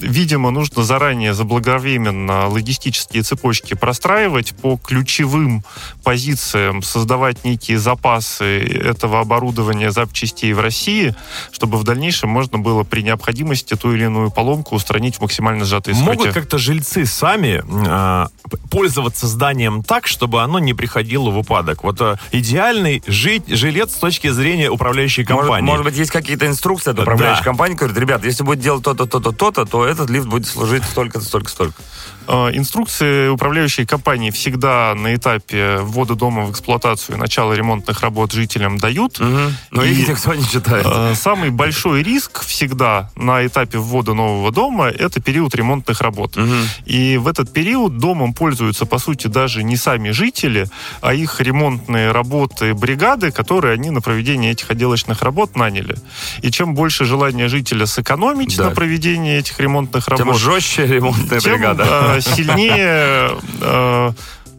видимо, 0.00 0.50
нужно 0.50 0.82
заранее 0.82 1.32
заблаговременно 1.34 2.48
логистические 2.48 3.22
цепочки 3.22 3.74
простраивать 3.74 4.54
по 4.54 4.76
ключевым 4.76 5.64
позициям, 6.02 6.82
создавать 6.82 7.44
некие 7.44 7.78
запасы 7.78 8.60
этого 8.60 9.20
оборудования 9.20 9.92
запчастей 9.92 10.52
в 10.52 10.60
России, 10.60 11.14
чтобы 11.52 11.78
в 11.78 11.84
дальнейшем 11.84 12.30
можно 12.30 12.58
было 12.58 12.82
при 12.82 13.02
необходимости 13.02 13.74
ту 13.74 13.92
или 13.92 14.04
иную 14.04 14.30
поломку 14.30 14.74
устранить 14.74 15.16
в 15.16 15.20
максимально 15.20 15.64
сжатые 15.64 15.94
сроки. 15.94 16.08
Могут 16.08 16.32
как-то 16.32 16.58
жильцы 16.58 17.06
сами 17.06 17.62
э, 17.64 18.26
пользоваться 18.70 19.26
зданием 19.26 19.82
так, 19.82 20.06
чтобы 20.06 20.42
оно 20.42 20.58
не 20.58 20.74
приходило 20.74 21.30
в 21.30 21.38
упадок? 21.38 21.84
Вот 21.84 22.00
э, 22.00 22.16
идеальный 22.32 23.02
жить, 23.06 23.44
жилец 23.48 23.92
с 23.92 23.98
точки 23.98 24.28
зрения 24.28 24.70
управляющей 24.70 25.24
компании. 25.24 25.64
Может, 25.64 25.68
может 25.68 25.84
быть, 25.84 25.96
есть 25.96 26.10
какие-то 26.10 26.46
инструкции 26.46 26.90
от 26.90 26.98
управляющей 26.98 27.40
да. 27.40 27.44
компании, 27.44 27.76
говорят, 27.76 27.96
ребят, 27.98 28.24
если 28.24 28.42
будет 28.42 28.60
делать 28.60 28.82
то-то, 28.82 29.06
то-то, 29.06 29.27
то-то, 29.32 29.64
то 29.64 29.84
этот 29.84 30.10
лифт 30.10 30.26
будет 30.26 30.46
служить 30.46 30.84
столько-то, 30.84 31.24
столько-столько. 31.24 31.82
А, 32.30 32.50
инструкции 32.50 33.28
управляющей 33.28 33.86
компании 33.86 34.30
всегда 34.30 34.94
на 34.94 35.14
этапе 35.14 35.78
ввода 35.80 36.14
дома 36.14 36.44
в 36.44 36.50
эксплуатацию 36.50 37.16
и 37.16 37.18
начала 37.18 37.54
ремонтных 37.54 38.02
работ 38.02 38.32
жителям 38.32 38.76
дают. 38.76 39.18
Угу. 39.18 39.38
Но 39.70 39.82
и 39.82 39.92
их 39.92 40.08
никто 40.08 40.34
не 40.34 40.46
читает. 40.46 40.84
А, 40.86 41.14
самый 41.14 41.48
большой 41.48 42.02
риск 42.02 42.42
всегда 42.44 43.10
на 43.16 43.46
этапе 43.46 43.78
ввода 43.78 44.12
нового 44.12 44.52
дома– 44.52 44.88
это 44.88 45.22
период 45.22 45.54
ремонтных 45.54 46.02
работ. 46.02 46.36
Угу. 46.36 46.54
И 46.84 47.16
в 47.16 47.28
этот 47.28 47.50
период 47.50 47.96
домом 47.96 48.34
пользуются, 48.34 48.84
по 48.84 48.98
сути, 48.98 49.26
даже 49.28 49.62
не 49.62 49.78
сами 49.78 50.10
жители, 50.10 50.66
а 51.00 51.14
их 51.14 51.40
ремонтные 51.40 52.12
работы 52.12 52.74
бригады, 52.74 53.30
которые 53.30 53.72
они 53.72 53.88
на 53.88 54.02
проведение 54.02 54.52
этих 54.52 54.70
отделочных 54.70 55.22
работ 55.22 55.56
наняли. 55.56 55.96
И 56.42 56.50
чем 56.50 56.74
больше 56.74 57.06
желания 57.06 57.48
жителя 57.48 57.86
сэкономить 57.86 58.58
да. 58.58 58.68
на 58.68 58.74
проведение 59.18 59.38
этих 59.38 59.58
ремонтных 59.60 60.08
работ... 60.08 60.24
Тем 60.24 60.34
жестче 60.34 60.86
ремонтная 60.86 61.40
тем, 61.40 61.54
бригада. 61.54 61.84
А, 61.86 62.20
сильнее 62.20 63.30
э, 63.60 64.12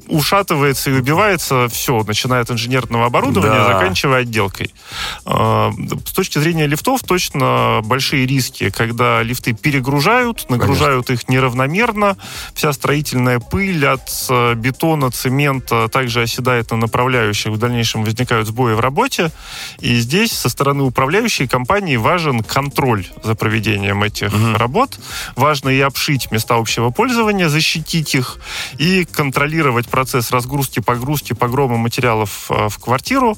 ушатывается 0.10 0.90
и 0.90 0.94
убивается 0.94 1.68
все, 1.70 2.04
начиная 2.04 2.42
от 2.42 2.52
инженерного 2.52 3.06
оборудования, 3.06 3.60
да. 3.60 3.74
заканчивая 3.74 4.22
отделкой. 4.22 4.74
А, 5.26 5.72
с 6.06 6.12
точки 6.12 6.40
зрения 6.40 6.68
лифтов 6.68 7.04
точно 7.04 7.82
большие 7.84 8.26
риски, 8.26 8.70
когда 8.70 9.22
лифты 9.24 9.54
перегружают, 9.54 10.50
нагружают 10.50 11.08
Конечно. 11.08 11.24
их 11.24 11.30
неравномерно, 11.30 12.18
вся 12.54 12.74
строительная 12.74 13.40
пыль 13.40 13.86
от 13.86 14.10
э, 14.30 14.54
бетона, 14.56 15.12
цемента 15.12 15.88
также 15.88 16.22
оседает 16.22 16.72
на 16.72 16.78
направляющих, 16.78 17.52
в 17.52 17.58
дальнейшем 17.58 18.04
возникают 18.04 18.48
сбои 18.48 18.74
в 18.74 18.80
работе, 18.80 19.32
и 19.80 20.00
здесь 20.00 20.32
со 20.32 20.50
стороны 20.50 20.84
управляющей 20.84 21.48
компании 21.48 21.98
важен 21.98 22.44
контроль 22.44 23.06
за 23.24 23.36
проведением 23.36 24.04
этих 24.04 24.34
угу. 24.34 24.58
работ, 24.58 25.00
важно 25.36 25.70
и 25.70 25.80
обшить 25.80 26.32
места 26.32 26.56
общего 26.56 26.90
пользования, 26.90 27.50
защитить 27.50 28.16
их 28.16 28.40
и 28.78 29.06
контролировать 29.06 29.88
процесс 30.00 30.32
разгрузки, 30.32 30.80
погрузки, 30.80 31.34
погрома 31.34 31.76
материалов 31.76 32.50
э, 32.50 32.70
в 32.70 32.80
квартиру, 32.80 33.38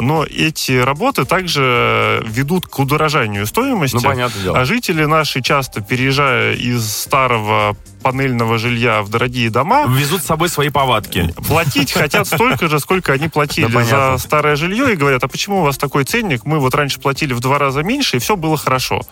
но 0.00 0.24
эти 0.24 0.72
работы 0.72 1.24
также 1.24 2.20
ведут 2.26 2.66
к 2.66 2.76
удорожанию 2.80 3.46
стоимости. 3.46 3.94
Ну, 3.94 4.02
понятное 4.02 4.42
дело. 4.42 4.58
А 4.58 4.64
жители 4.64 5.04
наши 5.04 5.42
часто, 5.42 5.80
переезжая 5.80 6.54
из 6.54 6.90
старого 6.90 7.76
панельного 8.02 8.58
жилья 8.58 9.02
в 9.02 9.08
дорогие 9.08 9.50
дома. 9.50 9.86
Везут 9.86 10.22
с 10.22 10.26
собой 10.26 10.48
свои 10.48 10.68
повадки. 10.68 11.32
Платить 11.46 11.92
хотят 11.92 12.26
столько 12.26 12.68
же, 12.68 12.80
сколько 12.80 13.12
они 13.12 13.28
платили 13.28 13.66
да, 13.66 13.84
за 13.84 14.18
старое 14.18 14.56
жилье, 14.56 14.92
и 14.92 14.96
говорят, 14.96 15.22
а 15.24 15.28
почему 15.28 15.60
у 15.60 15.62
вас 15.62 15.78
такой 15.78 16.04
ценник? 16.04 16.44
Мы 16.44 16.58
вот 16.58 16.74
раньше 16.74 17.00
платили 17.00 17.32
в 17.32 17.40
два 17.40 17.58
раза 17.58 17.82
меньше, 17.82 18.16
и 18.16 18.20
все 18.20 18.36
было 18.36 18.56
хорошо. 18.56 19.02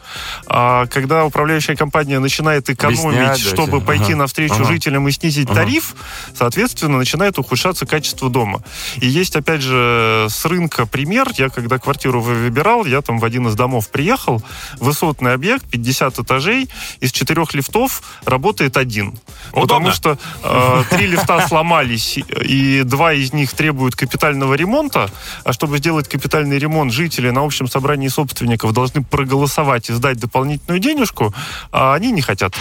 А 0.47 0.87
когда 0.87 1.25
управляющая 1.25 1.77
компания 1.77 2.19
начинает 2.19 2.69
экономить, 2.69 3.01
Объяснять, 3.01 3.41
чтобы 3.41 3.73
дайте. 3.73 3.87
пойти 3.87 4.13
ага. 4.13 4.17
навстречу 4.17 4.55
ага. 4.55 4.65
жителям 4.65 5.09
и 5.09 5.13
снизить 5.13 5.49
ага. 5.51 5.61
тариф, 5.61 5.95
соответственно, 6.37 6.99
начинает 6.99 7.39
ухудшаться 7.39 7.87
качество 7.87 8.29
дома. 8.29 8.63
И 8.97 9.07
есть, 9.07 9.37
опять 9.37 9.63
же, 9.63 10.27
с 10.29 10.45
рынка 10.45 10.87
пример. 10.87 11.29
Я 11.37 11.49
когда 11.49 11.79
квартиру 11.79 12.21
выбирал, 12.21 12.85
я 12.85 13.01
там 13.03 13.19
в 13.19 13.25
один 13.25 13.47
из 13.49 13.55
домов 13.55 13.89
приехал, 13.91 14.43
высотный 14.79 15.35
объект, 15.35 15.65
50 15.71 16.19
этажей, 16.19 16.69
из 17.01 17.13
четырех 17.13 17.55
лифтов 17.55 18.03
работает 18.25 18.77
один. 18.81 19.19
Удобно. 19.53 19.63
Потому 19.63 19.93
что 19.93 20.19
э, 20.43 20.85
три 20.91 21.07
лифта 21.07 21.45
сломались, 21.49 22.19
и 22.19 22.83
два 22.85 23.13
из 23.13 23.33
них 23.33 23.53
требуют 23.53 23.97
капитального 23.97 24.55
ремонта. 24.55 25.11
А 25.45 25.53
чтобы 25.53 25.79
сделать 25.79 26.09
капитальный 26.09 26.59
ремонт, 26.59 26.93
жители 26.93 27.31
на 27.31 27.45
общем 27.45 27.69
собрании 27.69 28.09
собственников 28.09 28.73
должны 28.73 29.03
проголосовать 29.03 29.91
и 29.91 29.93
сдать 29.93 30.19
дополнительную 30.19 30.81
денежку, 30.81 31.35
а 31.73 31.95
они 31.95 32.13
не 32.13 32.23
хотят. 32.23 32.55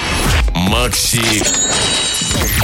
Макси 0.55 1.43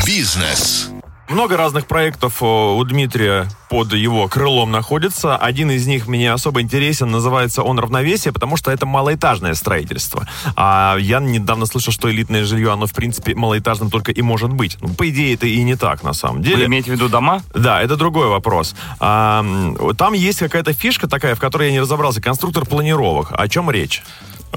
Бизнес. 0.05 0.94
Много 1.29 1.57
разных 1.57 1.87
проектов 1.87 2.41
у 2.43 2.83
Дмитрия 2.83 3.47
под 3.69 3.93
его 3.93 4.27
крылом 4.27 4.71
находится. 4.71 5.35
Один 5.35 5.71
из 5.71 5.87
них 5.87 6.07
мне 6.07 6.31
особо 6.31 6.61
интересен, 6.61 7.09
называется 7.09 7.63
он 7.63 7.79
«Равновесие», 7.79 8.31
потому 8.31 8.57
что 8.57 8.71
это 8.71 8.85
малоэтажное 8.85 9.55
строительство. 9.55 10.27
А 10.55 10.97
я 10.99 11.19
недавно 11.19 11.65
слышал, 11.65 11.91
что 11.91 12.11
элитное 12.11 12.45
жилье, 12.45 12.71
оно, 12.71 12.85
в 12.85 12.93
принципе, 12.93 13.33
малоэтажным 13.33 13.89
только 13.89 14.11
и 14.11 14.21
может 14.21 14.53
быть. 14.53 14.77
Ну, 14.81 14.89
по 14.89 15.09
идее, 15.09 15.33
это 15.33 15.47
и 15.47 15.61
не 15.63 15.75
так, 15.75 16.03
на 16.03 16.13
самом 16.13 16.43
деле. 16.43 16.57
Вы 16.57 16.65
имеете 16.65 16.91
в 16.91 16.93
виду 16.93 17.09
дома? 17.09 17.41
Да, 17.55 17.81
это 17.81 17.95
другой 17.95 18.27
вопрос. 18.27 18.75
А, 18.99 19.43
там 19.97 20.13
есть 20.13 20.39
какая-то 20.39 20.73
фишка 20.73 21.07
такая, 21.07 21.33
в 21.33 21.39
которой 21.39 21.69
я 21.69 21.71
не 21.71 21.81
разобрался. 21.81 22.21
Конструктор 22.21 22.65
планировок. 22.65 23.31
О 23.31 23.47
чем 23.47 23.71
речь? 23.71 24.03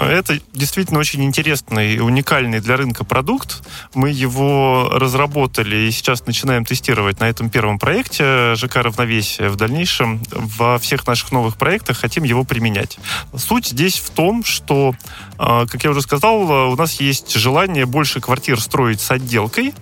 Это 0.01 0.39
действительно 0.53 1.01
очень 1.01 1.25
интересный 1.25 1.95
и 1.95 1.99
уникальный 1.99 2.61
для 2.61 2.77
рынка 2.77 3.05
продукт. 3.05 3.63
Мы 3.95 4.11
его 4.11 4.91
разработали 4.93 5.77
и 5.77 5.91
сейчас 5.91 6.25
начинаем 6.27 6.65
тестировать 6.65 7.19
на 7.19 7.29
этом 7.29 7.51
первом 7.51 7.79
проекте 7.79 8.55
ЖК 8.55 8.77
«Равновесие». 8.77 9.49
В 9.49 9.57
дальнейшем 9.57 10.23
во 10.31 10.79
всех 10.79 11.07
наших 11.07 11.33
новых 11.33 11.57
проектах 11.57 11.99
хотим 11.99 12.23
его 12.23 12.45
применять. 12.45 12.99
Суть 13.37 13.67
здесь 13.67 13.99
в 13.99 14.11
том, 14.11 14.45
что, 14.45 14.95
а, 15.37 15.67
как 15.67 15.83
я 15.83 15.91
уже 15.91 16.01
сказал, 16.03 16.71
у 16.71 16.77
нас 16.77 17.01
есть 17.01 17.35
желание 17.35 17.85
больше 17.85 18.21
квартир 18.21 18.61
строить 18.61 19.01
с 19.01 19.11
отделкой, 19.11 19.75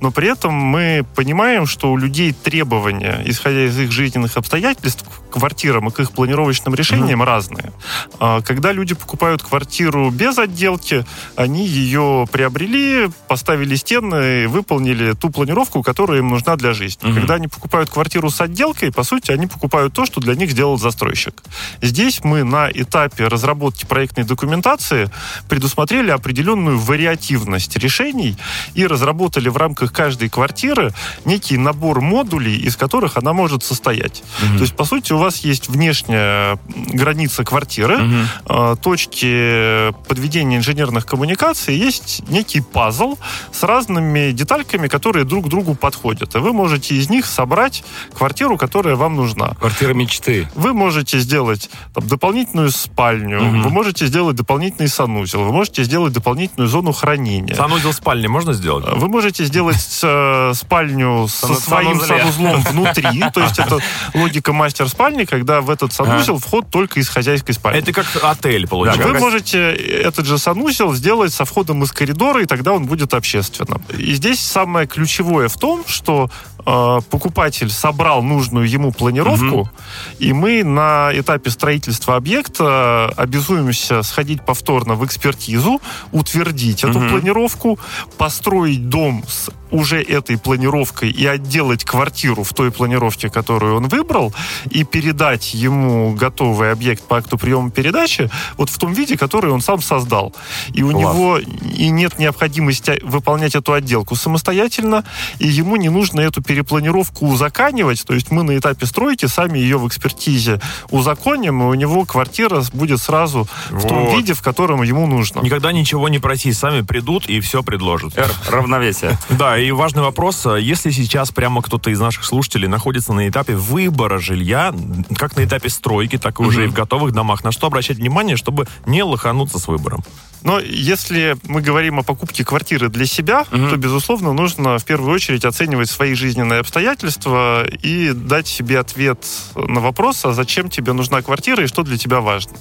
но 0.00 0.10
при 0.10 0.30
этом 0.30 0.52
мы 0.52 1.06
понимаем, 1.14 1.66
что 1.66 1.90
у 1.92 1.96
людей 1.96 2.32
требования, 2.32 3.22
исходя 3.24 3.64
из 3.64 3.78
их 3.78 3.90
жизненных 3.90 4.36
обстоятельств, 4.36 5.04
к 5.08 5.32
квартирам 5.32 5.88
и 5.88 5.90
к 5.90 6.00
их 6.00 6.12
планировочным 6.12 6.74
решениям 6.74 7.22
mm-hmm. 7.22 7.26
разные. 7.26 7.72
А, 8.18 8.42
когда 8.42 8.72
люди 8.72 8.94
покупают 8.94 9.42
квартиру 9.42 9.51
квартиру 9.52 10.10
без 10.10 10.38
отделки, 10.38 11.04
они 11.36 11.66
ее 11.66 12.26
приобрели, 12.32 13.10
поставили 13.28 13.74
стены 13.74 14.44
и 14.44 14.46
выполнили 14.46 15.12
ту 15.12 15.28
планировку, 15.28 15.82
которая 15.82 16.20
им 16.20 16.28
нужна 16.28 16.56
для 16.56 16.72
жизни. 16.72 17.06
Угу. 17.06 17.14
Когда 17.16 17.34
они 17.34 17.48
покупают 17.48 17.90
квартиру 17.90 18.30
с 18.30 18.40
отделкой, 18.40 18.90
по 18.92 19.02
сути, 19.02 19.30
они 19.30 19.46
покупают 19.46 19.92
то, 19.92 20.06
что 20.06 20.22
для 20.22 20.36
них 20.36 20.52
сделал 20.52 20.78
застройщик. 20.78 21.42
Здесь 21.82 22.24
мы 22.24 22.44
на 22.44 22.70
этапе 22.72 23.28
разработки 23.28 23.84
проектной 23.84 24.24
документации 24.24 25.10
предусмотрели 25.50 26.10
определенную 26.10 26.78
вариативность 26.78 27.76
решений 27.76 28.38
и 28.72 28.86
разработали 28.86 29.50
в 29.50 29.58
рамках 29.58 29.92
каждой 29.92 30.30
квартиры 30.30 30.94
некий 31.26 31.58
набор 31.58 32.00
модулей, 32.00 32.56
из 32.56 32.76
которых 32.76 33.18
она 33.18 33.34
может 33.34 33.62
состоять. 33.62 34.22
Угу. 34.42 34.56
То 34.56 34.62
есть, 34.62 34.76
по 34.76 34.86
сути, 34.86 35.12
у 35.12 35.18
вас 35.18 35.40
есть 35.40 35.68
внешняя 35.68 36.58
граница 36.94 37.44
квартиры, 37.44 37.98
угу. 37.98 38.76
точки 38.76 39.41
при 39.42 39.92
подведении 40.08 40.56
инженерных 40.56 41.06
коммуникаций 41.06 41.74
есть 41.74 42.22
некий 42.28 42.60
пазл 42.60 43.16
с 43.50 43.62
разными 43.62 44.32
детальками, 44.32 44.88
которые 44.88 45.24
друг 45.24 45.46
к 45.46 45.48
другу 45.48 45.74
подходят. 45.74 46.34
И 46.34 46.38
вы 46.38 46.52
можете 46.52 46.94
из 46.94 47.08
них 47.10 47.26
собрать 47.26 47.84
квартиру, 48.16 48.56
которая 48.56 48.96
вам 48.96 49.16
нужна. 49.16 49.54
Квартира 49.58 49.94
мечты. 49.94 50.48
Вы 50.54 50.72
можете 50.74 51.18
сделать 51.18 51.70
там, 51.94 52.06
дополнительную 52.06 52.70
спальню, 52.70 53.40
Мгм. 53.42 53.62
вы 53.62 53.70
можете 53.70 54.06
сделать 54.06 54.36
дополнительный 54.36 54.88
санузел, 54.88 55.44
вы 55.44 55.52
можете 55.52 55.84
сделать 55.84 56.12
дополнительную 56.12 56.68
зону 56.68 56.92
хранения. 56.92 57.54
Санузел 57.54 57.92
спальни 57.92 58.26
можно 58.26 58.52
сделать? 58.52 58.84
Вы 58.94 59.08
можете 59.08 59.44
сделать 59.44 60.00
э, 60.02 60.52
спальню 60.54 61.26
со 61.28 61.54
своим 61.54 62.00
санузлом 62.00 62.60
внутри, 62.62 63.24
то 63.32 63.40
есть 63.40 63.58
это 63.58 63.78
логика 64.14 64.52
мастер 64.52 64.88
спальни, 64.88 65.24
когда 65.24 65.60
в 65.60 65.70
этот 65.70 65.92
санузел 65.92 66.38
вход 66.38 66.70
только 66.70 67.00
из 67.00 67.08
хозяйской 67.08 67.54
спальни. 67.54 67.80
Это 67.80 67.92
как 67.92 68.06
отель, 68.22 68.66
получается. 68.66 69.02
Можете 69.32 69.72
этот 69.72 70.26
же 70.26 70.36
санузел 70.36 70.92
сделать 70.92 71.32
со 71.32 71.46
входом 71.46 71.82
из 71.82 71.90
коридора, 71.90 72.42
и 72.42 72.46
тогда 72.46 72.72
он 72.72 72.84
будет 72.84 73.14
общественным. 73.14 73.82
И 73.96 74.12
здесь 74.12 74.40
самое 74.40 74.86
ключевое 74.86 75.48
в 75.48 75.56
том, 75.56 75.84
что 75.86 76.30
э, 76.66 77.00
покупатель 77.10 77.70
собрал 77.70 78.22
нужную 78.22 78.68
ему 78.68 78.92
планировку, 78.92 79.70
и 80.18 80.32
мы 80.32 80.64
на 80.64 81.10
этапе 81.12 81.50
строительства 81.50 82.16
объекта 82.16 83.08
обязуемся 83.16 84.02
сходить 84.02 84.44
повторно 84.44 84.94
в 84.94 85.04
экспертизу, 85.04 85.80
утвердить 86.12 86.84
эту 86.84 86.98
Мгм. 86.98 87.10
планировку, 87.10 87.78
построить 88.18 88.88
дом 88.88 89.24
с 89.28 89.50
уже 89.70 90.02
этой 90.02 90.36
планировкой 90.36 91.10
и 91.10 91.24
отделать 91.26 91.82
квартиру 91.84 92.44
в 92.44 92.52
той 92.52 92.70
планировке, 92.70 93.30
которую 93.30 93.76
он 93.76 93.88
выбрал, 93.88 94.34
и 94.70 94.84
передать 94.84 95.54
ему 95.54 96.12
готовый 96.12 96.70
объект 96.72 97.02
по 97.08 97.16
акту 97.16 97.38
приема 97.38 97.70
передачи 97.70 98.30
вот 98.58 98.68
в 98.68 98.76
том 98.76 98.92
виде, 98.92 99.16
который 99.16 99.50
он 99.50 99.62
сам 99.62 99.80
создал. 99.80 100.34
И 100.74 100.82
у 100.82 100.90
Класс. 100.90 101.02
него 101.02 101.38
и 101.38 101.88
нет 101.88 102.18
необходимости 102.18 103.00
выполнять 103.02 103.54
эту 103.54 103.72
отделку 103.72 104.14
самостоятельно, 104.14 105.04
и 105.38 105.48
ему 105.48 105.76
не 105.76 105.88
нужно 105.88 106.20
эту 106.20 106.42
перепланировку 106.52 107.26
узаканивать, 107.28 108.04
то 108.04 108.12
есть 108.12 108.30
мы 108.30 108.42
на 108.42 108.58
этапе 108.58 108.84
стройки 108.84 109.24
сами 109.24 109.58
ее 109.58 109.78
в 109.78 109.88
экспертизе 109.88 110.60
узаконим, 110.90 111.62
и 111.62 111.64
у 111.64 111.74
него 111.74 112.04
квартира 112.04 112.62
будет 112.74 113.00
сразу 113.00 113.48
в 113.70 113.88
том 113.88 114.04
Вот. 114.04 114.16
виде, 114.16 114.34
в 114.34 114.42
котором 114.42 114.82
ему 114.82 115.06
нужно. 115.06 115.40
Никогда 115.40 115.72
ничего 115.72 116.10
не 116.10 116.18
проси, 116.18 116.52
сами 116.52 116.82
придут 116.82 117.26
и 117.26 117.40
все 117.40 117.62
предложат. 117.62 118.18
Р. 118.18 118.30
Равновесие. 118.50 119.18
Да, 119.30 119.58
и 119.58 119.70
важный 119.70 120.02
вопрос, 120.02 120.44
а 120.46 120.56
если 120.56 120.90
сейчас 120.90 121.30
прямо 121.32 121.62
кто-то 121.62 121.90
из 121.90 121.98
наших 121.98 122.24
слушателей 122.24 122.68
находится 122.68 123.14
на 123.14 123.26
этапе 123.28 123.56
выбора 123.56 124.18
жилья, 124.18 124.74
как 125.16 125.36
на 125.36 125.44
этапе 125.44 125.70
стройки, 125.70 126.18
так 126.18 126.38
и 126.38 126.42
уже 126.42 126.64
и 126.66 126.68
в 126.68 126.74
готовых 126.74 127.12
домах, 127.12 127.44
на 127.44 127.50
что 127.50 127.66
обращать 127.66 127.96
внимание, 127.96 128.36
чтобы 128.36 128.68
не 128.84 129.02
лохануться 129.02 129.58
с 129.58 129.68
выбором? 129.68 130.04
Но 130.42 130.58
если 130.60 131.36
мы 131.44 131.60
говорим 131.60 131.98
о 131.98 132.02
покупке 132.02 132.44
квартиры 132.44 132.88
для 132.88 133.06
себя, 133.06 133.44
Мгм. 133.50 133.70
то, 133.70 133.76
безусловно, 133.76 134.32
нужно 134.32 134.78
в 134.78 134.84
первую 134.84 135.12
очередь 135.14 135.44
оценивать 135.44 135.90
свои 135.90 136.14
жизненные 136.14 136.60
обстоятельства 136.60 137.64
и 137.66 138.12
дать 138.12 138.46
себе 138.48 138.78
ответ 138.80 139.24
на 139.54 139.80
вопрос, 139.80 140.24
а 140.24 140.32
зачем 140.32 140.68
тебе 140.70 140.92
нужна 140.92 141.22
квартира 141.22 141.62
и 141.64 141.66
что 141.66 141.82
для 141.82 141.96
тебя 141.98 142.20
важно. 142.20 142.52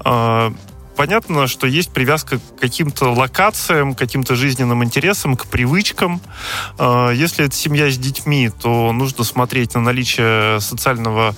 А, 0.00 0.52
Понятно, 0.96 1.46
что 1.46 1.66
есть 1.66 1.90
привязка 1.92 2.38
к 2.38 2.58
каким-то 2.58 3.12
локациям, 3.12 3.94
к 3.94 3.98
каким-то 3.98 4.34
жизненным 4.34 4.82
интересам, 4.82 5.36
к 5.36 5.44
привычкам. 5.44 6.22
А, 6.78 7.10
Если 7.10 7.44
это 7.44 7.54
семья 7.54 7.90
с 7.90 7.98
детьми, 7.98 8.48
то 8.62 8.92
нужно 8.92 9.22
смотреть 9.22 9.74
на 9.74 9.82
наличие 9.82 10.58
социального 10.58 11.36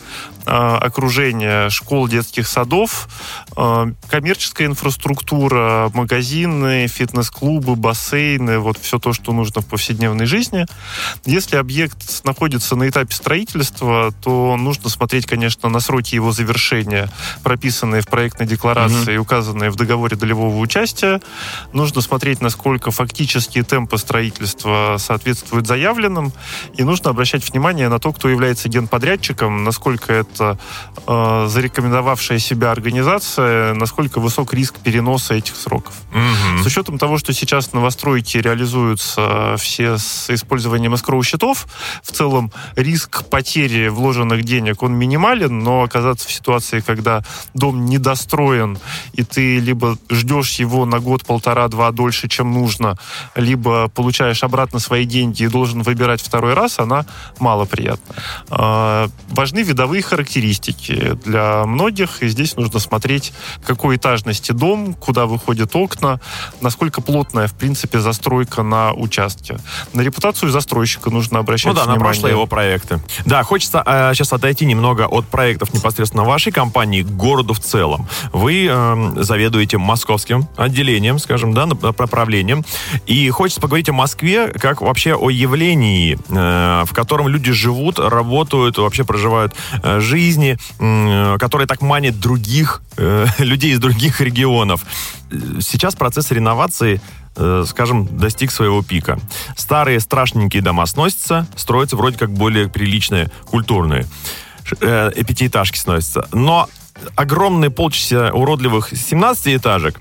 а, 0.48 0.78
окружения, 0.78 1.68
школ, 1.68 2.08
детских 2.08 2.48
садов, 2.48 3.08
а, 3.54 3.90
коммерческая 4.08 4.66
инфраструктура, 4.66 5.90
магазины, 5.92 6.86
фитнес-клубы, 6.86 7.76
бассейны, 7.76 8.58
вот 8.58 8.78
все 8.78 8.98
то, 8.98 9.12
что 9.12 9.32
нужно 9.32 9.60
в 9.60 9.66
повседневной 9.66 10.24
жизни. 10.24 10.64
Если 11.26 11.56
объект 11.56 12.24
находится 12.24 12.76
на 12.76 12.88
этапе 12.88 13.14
строительства, 13.14 14.12
то 14.22 14.56
нужно 14.56 14.88
смотреть, 14.88 15.26
конечно, 15.26 15.68
на 15.68 15.80
сроки 15.80 16.14
его 16.14 16.32
завершения, 16.32 17.10
прописанные 17.42 18.00
в 18.00 18.06
проектной 18.06 18.46
декларации 18.46 19.14
и 19.14 19.18
указанные 19.18 19.68
в 19.70 19.76
договоре 19.76 20.16
долевого 20.16 20.56
участия. 20.58 21.20
Нужно 21.74 22.00
смотреть, 22.00 22.40
насколько 22.40 22.90
фактические 22.90 23.64
темпы 23.64 23.98
строительства 23.98 24.96
соответствуют 24.98 25.66
заявленным. 25.66 26.32
И 26.74 26.84
нужно 26.84 27.10
обращать 27.10 27.46
внимание 27.50 27.90
на 27.90 27.98
то, 27.98 28.12
кто 28.12 28.30
является 28.30 28.70
генподрядчиком, 28.70 29.64
насколько 29.64 30.12
это 30.14 30.37
э, 30.40 31.46
зарекомендовавшая 31.48 32.38
себя 32.38 32.70
организация, 32.70 33.74
насколько 33.74 34.20
высок 34.20 34.54
риск 34.54 34.76
переноса 34.76 35.34
этих 35.34 35.56
сроков. 35.56 35.94
Мгм. 36.10 36.62
С 36.62 36.66
учетом 36.66 36.98
того, 36.98 37.18
что 37.18 37.32
сейчас 37.32 37.72
новостройки 37.72 38.38
реализуются 38.38 39.56
все 39.58 39.98
с 39.98 40.30
использованием 40.30 40.94
эскроу-счетов, 40.94 41.66
в 42.02 42.12
целом 42.12 42.52
риск 42.76 43.24
потери 43.24 43.88
вложенных 43.88 44.44
денег, 44.44 44.82
он 44.82 44.94
минимален, 44.94 45.58
но 45.58 45.82
оказаться 45.82 46.28
в 46.28 46.32
ситуации, 46.32 46.80
когда 46.80 47.22
дом 47.54 47.86
недостроен, 47.86 48.78
и 49.12 49.24
ты 49.24 49.58
либо 49.58 49.98
ждешь 50.10 50.60
его 50.60 50.84
на 50.86 51.00
год, 51.00 51.24
полтора, 51.24 51.68
два 51.68 51.90
дольше, 51.90 52.28
чем 52.28 52.52
нужно, 52.52 52.96
либо 53.34 53.88
получаешь 53.88 54.42
обратно 54.42 54.78
свои 54.78 55.04
деньги 55.04 55.42
и 55.42 55.48
должен 55.48 55.82
выбирать 55.82 56.20
второй 56.20 56.54
раз, 56.54 56.78
она 56.78 57.06
малоприятна. 57.38 58.14
А, 58.50 59.08
Важны 59.30 59.62
видовые 59.62 60.02
характеристики 60.02 60.27
для 60.34 61.64
многих, 61.66 62.22
и 62.22 62.28
здесь 62.28 62.56
нужно 62.56 62.78
смотреть, 62.78 63.32
какой 63.64 63.96
этажности 63.96 64.52
дом, 64.52 64.94
куда 64.94 65.26
выходят 65.26 65.74
окна, 65.74 66.20
насколько 66.60 67.00
плотная, 67.00 67.46
в 67.46 67.54
принципе, 67.54 68.00
застройка 68.00 68.62
на 68.62 68.92
участке. 68.92 69.58
На 69.92 70.02
репутацию 70.02 70.50
застройщика 70.50 71.10
нужно 71.10 71.38
обращать 71.38 71.68
Ну 71.68 71.74
да, 71.74 71.80
на 71.80 71.92
внимание. 71.92 72.04
прошлые 72.04 72.32
его 72.32 72.46
проекты. 72.46 73.00
Да, 73.24 73.42
хочется 73.42 73.82
э, 73.84 74.12
сейчас 74.14 74.32
отойти 74.32 74.64
немного 74.66 75.06
от 75.06 75.26
проектов 75.26 75.72
непосредственно 75.74 76.24
вашей 76.24 76.52
компании 76.52 77.02
к 77.02 77.06
городу 77.08 77.54
в 77.54 77.60
целом. 77.60 78.06
Вы 78.32 78.66
эм, 78.66 79.22
заведуете 79.22 79.78
московским 79.78 80.48
отделением, 80.56 81.18
скажем, 81.18 81.54
да, 81.54 81.64
нап- 81.64 81.94
направлением. 81.98 82.64
И 83.06 83.28
хочется 83.30 83.60
поговорить 83.60 83.88
о 83.88 83.92
Москве 83.92 84.48
как 84.48 84.80
вообще 84.80 85.14
о 85.14 85.30
явлении, 85.30 86.18
э, 86.28 86.84
в 86.84 86.92
котором 86.92 87.28
люди 87.28 87.52
живут, 87.52 87.98
работают, 87.98 88.78
вообще 88.78 89.04
проживают 89.04 89.54
э, 89.82 90.00
жизни, 90.08 90.58
м, 90.80 91.38
которая 91.38 91.68
так 91.68 91.80
манит 91.82 92.18
других 92.18 92.82
э, 92.96 93.26
людей 93.38 93.72
из 93.72 93.78
других 93.78 94.20
регионов. 94.20 94.84
Э, 95.30 95.60
Сейчас 95.60 95.94
процесс 95.94 96.30
реновации 96.32 97.00
э, 97.36 97.64
скажем, 97.68 98.08
достиг 98.18 98.50
своего 98.50 98.82
пика. 98.82 99.20
Старые 99.56 100.00
страшненькие 100.00 100.60
дома 100.62 100.86
сносятся, 100.86 101.46
строятся 101.54 101.96
вроде 101.96 102.18
как 102.18 102.30
более 102.32 102.68
приличные, 102.68 103.30
культурные. 103.46 104.06
Э, 104.80 105.12
пятиэтажки 105.14 105.78
сносятся. 105.78 106.28
Но 106.32 106.68
огромные 107.14 107.70
полчища 107.70 108.32
уродливых 108.32 108.92
17-этажек 108.92 109.98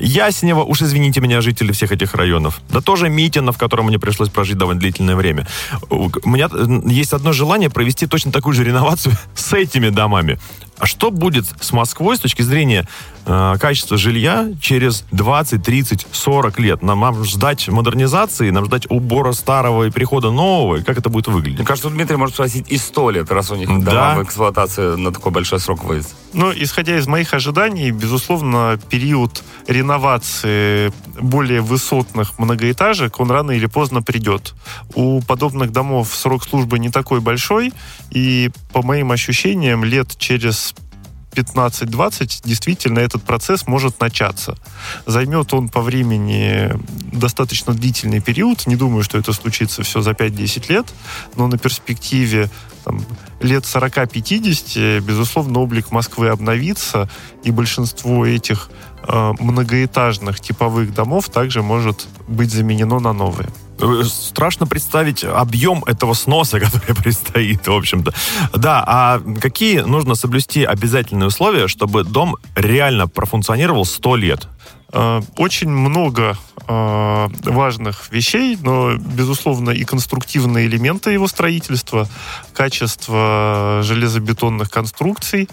Яснево, 0.00 0.64
уж 0.64 0.82
извините 0.82 1.20
меня, 1.20 1.42
жители 1.42 1.72
всех 1.72 1.92
этих 1.92 2.14
районов. 2.14 2.60
Да 2.70 2.80
тоже 2.80 3.10
Митина, 3.10 3.52
в 3.52 3.58
котором 3.58 3.86
мне 3.86 3.98
пришлось 3.98 4.30
прожить 4.30 4.56
довольно 4.56 4.80
длительное 4.80 5.14
время. 5.14 5.46
У 5.90 6.10
меня 6.24 6.48
э, 6.50 6.80
есть 6.86 7.12
одно 7.12 7.32
желание 7.32 7.68
провести 7.68 8.06
точно 8.06 8.32
такую 8.32 8.54
же 8.54 8.64
реновацию 8.64 9.14
с 9.34 9.52
этими 9.52 9.90
домами. 9.90 10.38
А 10.80 10.86
что 10.86 11.10
будет 11.10 11.44
с 11.60 11.72
Москвой 11.72 12.16
с 12.16 12.20
точки 12.20 12.40
зрения 12.40 12.88
э, 13.26 13.56
качества 13.60 13.98
жилья 13.98 14.48
через 14.62 15.04
20, 15.12 15.62
30, 15.62 16.06
40 16.10 16.58
лет? 16.58 16.82
Нам, 16.82 17.00
нам 17.00 17.22
ждать 17.22 17.68
модернизации, 17.68 18.48
нам 18.48 18.64
ждать 18.64 18.86
убора 18.90 19.32
старого 19.32 19.84
и 19.84 19.90
прихода 19.90 20.30
нового? 20.30 20.76
И 20.76 20.82
как 20.82 20.96
это 20.96 21.10
будет 21.10 21.28
выглядеть? 21.28 21.58
Мне 21.58 21.66
кажется, 21.66 21.90
Дмитрий 21.90 22.16
может 22.16 22.34
спросить 22.34 22.70
и 22.70 22.78
сто 22.78 23.10
лет, 23.10 23.30
раз 23.30 23.50
у 23.50 23.56
них 23.56 23.68
Да. 23.84 24.14
дома 24.14 24.14
в 24.20 24.26
эксплуатацию 24.26 24.96
на 24.96 25.12
такой 25.12 25.32
большой 25.32 25.60
срок 25.60 25.84
выйдет. 25.84 26.08
Но, 26.32 26.50
исходя 26.52 26.96
из 26.96 27.06
моих 27.06 27.34
ожиданий, 27.34 27.90
безусловно, 27.90 28.78
период 28.88 29.42
реновации 29.66 30.92
более 31.20 31.60
высотных 31.60 32.38
многоэтажек, 32.38 33.20
он 33.20 33.30
рано 33.30 33.50
или 33.50 33.66
поздно 33.66 34.00
придет. 34.00 34.54
У 34.94 35.20
подобных 35.20 35.72
домов 35.72 36.14
срок 36.14 36.44
службы 36.44 36.78
не 36.78 36.88
такой 36.88 37.20
большой, 37.20 37.72
и, 38.10 38.50
по 38.72 38.82
моим 38.82 39.12
ощущениям, 39.12 39.84
лет 39.84 40.16
через 40.16 40.69
15-20 41.32 42.40
действительно 42.44 42.98
этот 42.98 43.22
процесс 43.22 43.66
может 43.66 44.00
начаться. 44.00 44.56
Займет 45.06 45.52
он 45.54 45.68
по 45.68 45.80
времени 45.80 46.72
достаточно 47.12 47.72
длительный 47.72 48.20
период. 48.20 48.66
Не 48.66 48.76
думаю, 48.76 49.02
что 49.02 49.18
это 49.18 49.32
случится 49.32 49.82
все 49.82 50.00
за 50.00 50.10
5-10 50.10 50.72
лет, 50.72 50.86
но 51.36 51.46
на 51.46 51.58
перспективе 51.58 52.50
там, 52.84 53.04
лет 53.40 53.64
40-50, 53.64 55.00
безусловно, 55.00 55.60
облик 55.60 55.90
Москвы 55.90 56.28
обновится, 56.28 57.08
и 57.44 57.50
большинство 57.50 58.26
этих 58.26 58.70
многоэтажных 59.08 60.40
типовых 60.40 60.94
домов 60.94 61.28
также 61.28 61.62
может 61.62 62.06
быть 62.28 62.50
заменено 62.50 63.00
на 63.00 63.12
новые. 63.12 63.48
Э, 63.80 64.02
страшно 64.04 64.66
представить 64.66 65.24
объем 65.24 65.84
этого 65.84 66.14
сноса, 66.14 66.60
который 66.64 66.94
предстоит, 66.94 67.66
в 67.66 67.72
общем-то. 67.72 68.12
Да, 68.54 68.84
а 68.86 69.20
какие 69.40 69.80
нужно 69.80 70.14
соблюсти 70.14 70.64
обязательные 70.64 71.28
условия, 71.28 71.68
чтобы 71.68 72.04
дом 72.04 72.36
реально 72.54 73.08
профункционировал 73.08 73.84
100 73.84 74.16
лет? 74.16 74.48
Э, 74.92 75.20
очень 75.36 75.68
много 75.68 76.36
э, 76.66 77.28
важных 77.44 78.10
вещей, 78.10 78.58
но, 78.60 78.96
безусловно, 78.96 79.70
и 79.70 79.84
конструктивные 79.84 80.66
элементы 80.66 81.10
его 81.10 81.28
строительства, 81.28 82.08
качество 82.52 83.80
железобетонных 83.82 84.70
конструкций. 84.70 85.48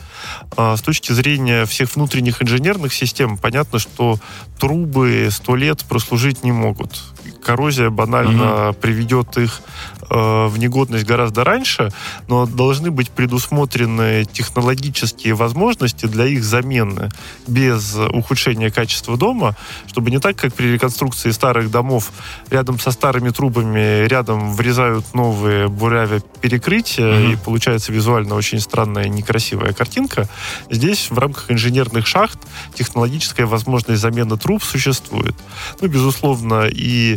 Э, 0.58 0.76
с 0.76 0.82
точки 0.82 1.12
зрения 1.12 1.66
всех 1.66 1.96
внутренних 1.96 2.42
инженерных 2.42 2.94
систем, 2.94 3.38
понятно, 3.38 3.80
что 3.80 4.18
трубы 4.60 5.30
сто 5.32 5.56
лет 5.56 5.86
прослужить 5.86 6.44
не 6.44 6.52
могут. 6.52 7.04
Коррозия 7.44 7.90
банально 7.90 8.70
угу. 8.70 8.78
приведет 8.80 9.38
их 9.38 9.62
э, 10.10 10.48
в 10.48 10.58
негодность 10.58 11.06
гораздо 11.06 11.44
раньше, 11.44 11.92
но 12.28 12.46
должны 12.46 12.92
быть 12.92 13.10
предусмотрены 13.10 14.26
технологические 14.26 15.34
возможности 15.34 16.06
для 16.06 16.26
их 16.26 16.44
замены 16.44 17.10
без 17.48 17.96
ухудшения 17.96 18.72
качества 18.72 19.18
дома, 19.18 19.56
чтобы 19.88 20.12
не 20.12 20.20
так, 20.20 20.36
как 20.36 20.54
при 20.54 20.74
реконструкции 20.74 21.32
старых 21.32 21.72
домов 21.72 22.12
рядом 22.50 22.80
со 22.80 22.92
старыми 22.92 23.30
трубами 23.30 24.08
рядом 24.08 24.54
врезают 24.54 25.14
новые 25.14 25.68
бурявя 25.68 26.20
перекрытия, 26.42 27.06
mm-hmm. 27.06 27.34
и 27.34 27.36
получается 27.36 27.92
визуально 27.92 28.36
очень 28.36 28.60
странная 28.60 29.08
некрасивая 29.08 29.74
картинка. 29.74 30.28
Здесь 30.70 31.10
в 31.10 31.18
рамках 31.18 31.52
инженерных 31.52 32.08
шахт 32.08 32.40
технологическая 32.74 33.46
возможность 33.46 34.02
замены 34.02 34.38
труб 34.38 34.64
существует. 34.64 35.36
Ну, 35.82 35.88
безусловно, 35.88 36.68
и 36.68 37.17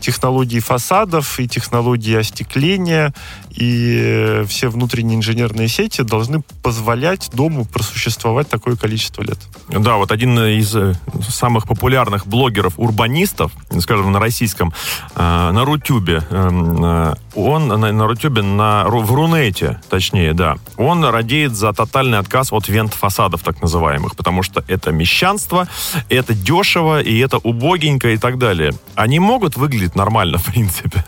технологии 0.00 0.60
фасадов, 0.60 1.38
и 1.40 1.48
технологии 1.48 2.16
остекления, 2.16 3.14
и 3.50 4.42
все 4.48 4.68
внутренние 4.68 5.18
инженерные 5.18 5.68
сети 5.68 6.02
должны 6.02 6.42
позволять 6.62 7.30
дому 7.32 7.64
просуществовать 7.64 8.48
такое 8.48 8.76
количество 8.76 9.22
лет. 9.22 9.38
Да, 9.68 9.96
вот 9.96 10.10
один 10.10 10.38
из 10.38 10.74
э, 10.74 10.94
самых 11.28 11.66
популярных 11.66 12.26
блогеров-урбанистов, 12.26 13.52
скажем, 13.80 14.12
на 14.12 14.18
российском, 14.18 14.72
э, 15.14 15.50
на 15.52 15.64
Рутюбе, 15.64 16.22
э, 16.28 17.14
он 17.34 17.68
на 17.68 18.06
Рутюбе, 18.06 18.42
на, 18.42 18.84
в 18.86 19.12
Рунете, 19.12 19.80
точнее, 19.88 20.34
да, 20.34 20.56
он 20.76 21.04
радеет 21.04 21.54
за 21.54 21.72
тотальный 21.72 22.18
отказ 22.18 22.52
от 22.52 22.68
вент-фасадов, 22.68 23.42
так 23.42 23.60
называемых, 23.62 24.16
потому 24.16 24.42
что 24.42 24.64
это 24.68 24.92
мещанство, 24.92 25.68
это 26.08 26.34
дешево, 26.34 27.00
и 27.00 27.18
это 27.18 27.38
убогенько 27.38 28.10
и 28.10 28.16
так 28.16 28.38
далее. 28.38 28.72
Они 28.94 29.18
могут 29.18 29.56
выглядеть 29.56 29.83
нормально, 29.94 30.38
в 30.38 30.44
принципе. 30.44 31.04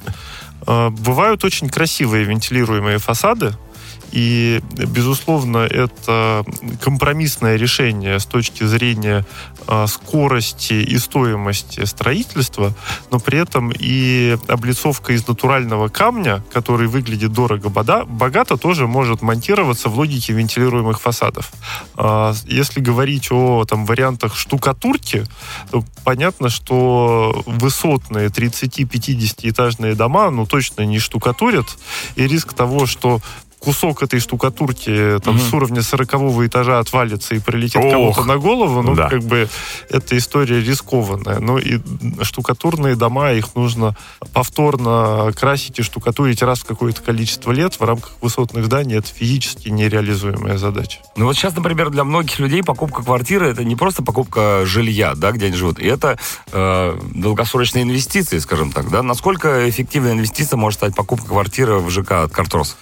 Бывают 0.67 1.45
очень 1.45 1.69
красивые 1.69 2.25
вентилируемые 2.25 2.99
фасады, 2.99 3.53
и, 4.12 4.61
безусловно, 4.71 5.59
это 5.59 6.45
компромиссное 6.81 7.57
решение 7.57 8.19
с 8.19 8.27
точки 8.27 8.64
зрения 8.64 9.25
а, 9.66 9.87
скорости 9.87 10.75
и 10.75 10.99
стоимости 10.99 11.85
строительства, 11.85 12.73
но 13.11 13.19
при 13.19 13.38
этом 13.38 13.73
и 13.77 14.38
облицовка 14.49 15.12
из 15.12 15.27
натурального 15.27 15.88
камня, 15.88 16.42
который 16.53 16.87
выглядит 16.87 17.33
дорого 17.33 17.69
богато, 17.69 18.57
тоже 18.57 18.87
может 18.87 19.23
монтироваться 19.23 19.88
в 19.88 19.99
логике 19.99 20.33
вентилируемых 20.33 21.01
фасадов. 21.01 21.53
А, 21.97 22.33
если 22.47 22.81
говорить 22.81 23.31
о 23.31 23.64
там, 23.64 23.87
вариантах 23.87 24.37
штукатурки, 24.37 25.27
то 25.71 25.85
понятно, 26.05 26.49
что 26.49 27.42
высотные 27.47 28.29
30-50 28.29 29.49
этажные 29.51 29.95
дома, 29.95 30.31
ну, 30.31 30.47
точно 30.47 30.83
не 30.83 30.99
штукатурят, 30.99 31.66
и 32.14 32.27
риск 32.27 32.53
того, 32.53 32.87
что 32.87 33.21
кусок 33.66 34.05
этой 34.05 34.20
штукатурки 34.20 35.18
там, 35.24 35.35
угу. 35.35 35.42
с 35.42 35.52
уровня 35.52 35.83
40 35.83 36.14
этажа 36.46 36.79
отвалится 36.79 37.35
и 37.35 37.40
прилетит 37.40 37.83
кому-то 37.83 38.22
на 38.22 38.37
голову, 38.38 38.81
ну, 38.81 38.94
да. 38.94 39.09
как 39.09 39.24
бы, 39.24 39.48
эта 39.90 40.16
история 40.16 40.62
рискованная. 40.62 41.40
Ну, 41.40 41.59
и 41.59 41.81
штукатурные 42.22 42.94
дома, 42.94 43.33
их 43.33 43.57
нужно 43.57 43.96
повторно 44.33 45.33
красить 45.35 45.81
и 45.81 45.83
штукатурить 45.83 46.42
раз 46.42 46.61
в 46.61 46.64
какое-то 46.64 47.02
количество 47.02 47.50
лет 47.50 47.74
в 47.74 47.83
рамках 47.83 48.12
высотных 48.22 48.66
зданий. 48.66 48.98
Это 48.98 49.09
физически 49.09 49.68
нереализуемая 49.68 50.59
задача. 50.59 51.00
Ну, 51.16 51.24
вот 51.24 51.35
сейчас, 51.35 51.57
например, 51.57 51.90
для 51.90 52.05
многих 52.05 52.38
людей 52.38 52.62
покупка 52.62 53.02
квартиры 53.02 53.48
это 53.48 53.64
не 53.64 53.74
просто 53.74 54.05
покупка 54.05 54.62
жилья, 54.64 55.14
да, 55.16 55.33
где 55.33 55.46
они 55.46 55.57
живут, 55.57 55.81
и 55.81 55.87
это 55.87 56.20
э, 56.52 56.98
долгосрочные 57.16 57.83
инвестиции, 57.83 58.38
скажем 58.38 58.70
так, 58.70 58.90
да. 58.90 59.02
Насколько 59.02 59.68
эффективная 59.68 60.12
инвестиция 60.12 60.57
может 60.57 60.79
стать 60.79 60.94
покупка 60.94 61.26
квартиры 61.26 61.79
в 61.81 61.90
ЖК 61.90 62.12
от 62.12 62.33
Картрос? 62.33 62.76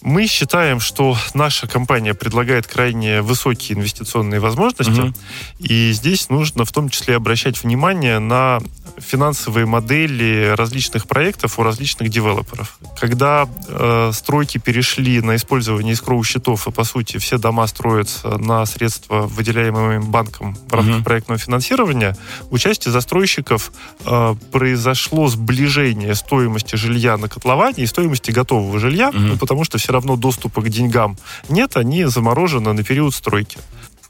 Мы 0.00 0.26
считаем, 0.26 0.80
что 0.80 1.16
наша 1.34 1.66
компания 1.66 2.14
предлагает 2.14 2.66
крайне 2.66 3.22
высокие 3.22 3.76
инвестиционные 3.76 4.40
возможности, 4.40 5.00
угу. 5.00 5.12
и 5.58 5.92
здесь 5.92 6.28
нужно 6.28 6.64
в 6.64 6.72
том 6.72 6.88
числе 6.88 7.16
обращать 7.16 7.62
внимание 7.62 8.18
на 8.18 8.60
финансовые 9.00 9.66
модели 9.66 10.54
различных 10.56 11.06
проектов 11.06 11.58
у 11.58 11.62
различных 11.62 12.08
девелоперов. 12.08 12.78
Когда 12.98 13.48
э, 13.68 14.10
стройки 14.12 14.58
перешли 14.58 15.20
на 15.20 15.36
использование 15.36 15.94
искровых 15.94 16.26
счетов, 16.26 16.66
и 16.66 16.70
по 16.70 16.84
сути 16.84 17.18
все 17.18 17.38
дома 17.38 17.66
строятся 17.66 18.38
на 18.38 18.64
средства, 18.66 19.22
выделяемые 19.22 20.00
банком 20.00 20.56
в 20.68 20.72
рамках 20.72 20.96
угу. 20.96 21.04
проектного 21.04 21.38
финансирования, 21.38 22.16
участие 22.50 22.92
застройщиков 22.92 23.72
э, 24.04 24.34
произошло 24.52 25.28
сближение 25.28 26.14
стоимости 26.14 26.76
жилья 26.76 27.16
на 27.16 27.28
котловане 27.28 27.84
и 27.84 27.86
стоимости 27.86 28.30
готового 28.30 28.78
жилья, 28.78 29.10
угу. 29.10 29.18
ну, 29.18 29.36
потому 29.36 29.64
что 29.64 29.78
все 29.78 29.87
равно 29.92 30.16
доступа 30.16 30.62
к 30.62 30.68
деньгам 30.68 31.16
нет, 31.48 31.76
они 31.76 32.04
заморожены 32.04 32.72
на 32.72 32.82
период 32.84 33.14
стройки 33.14 33.58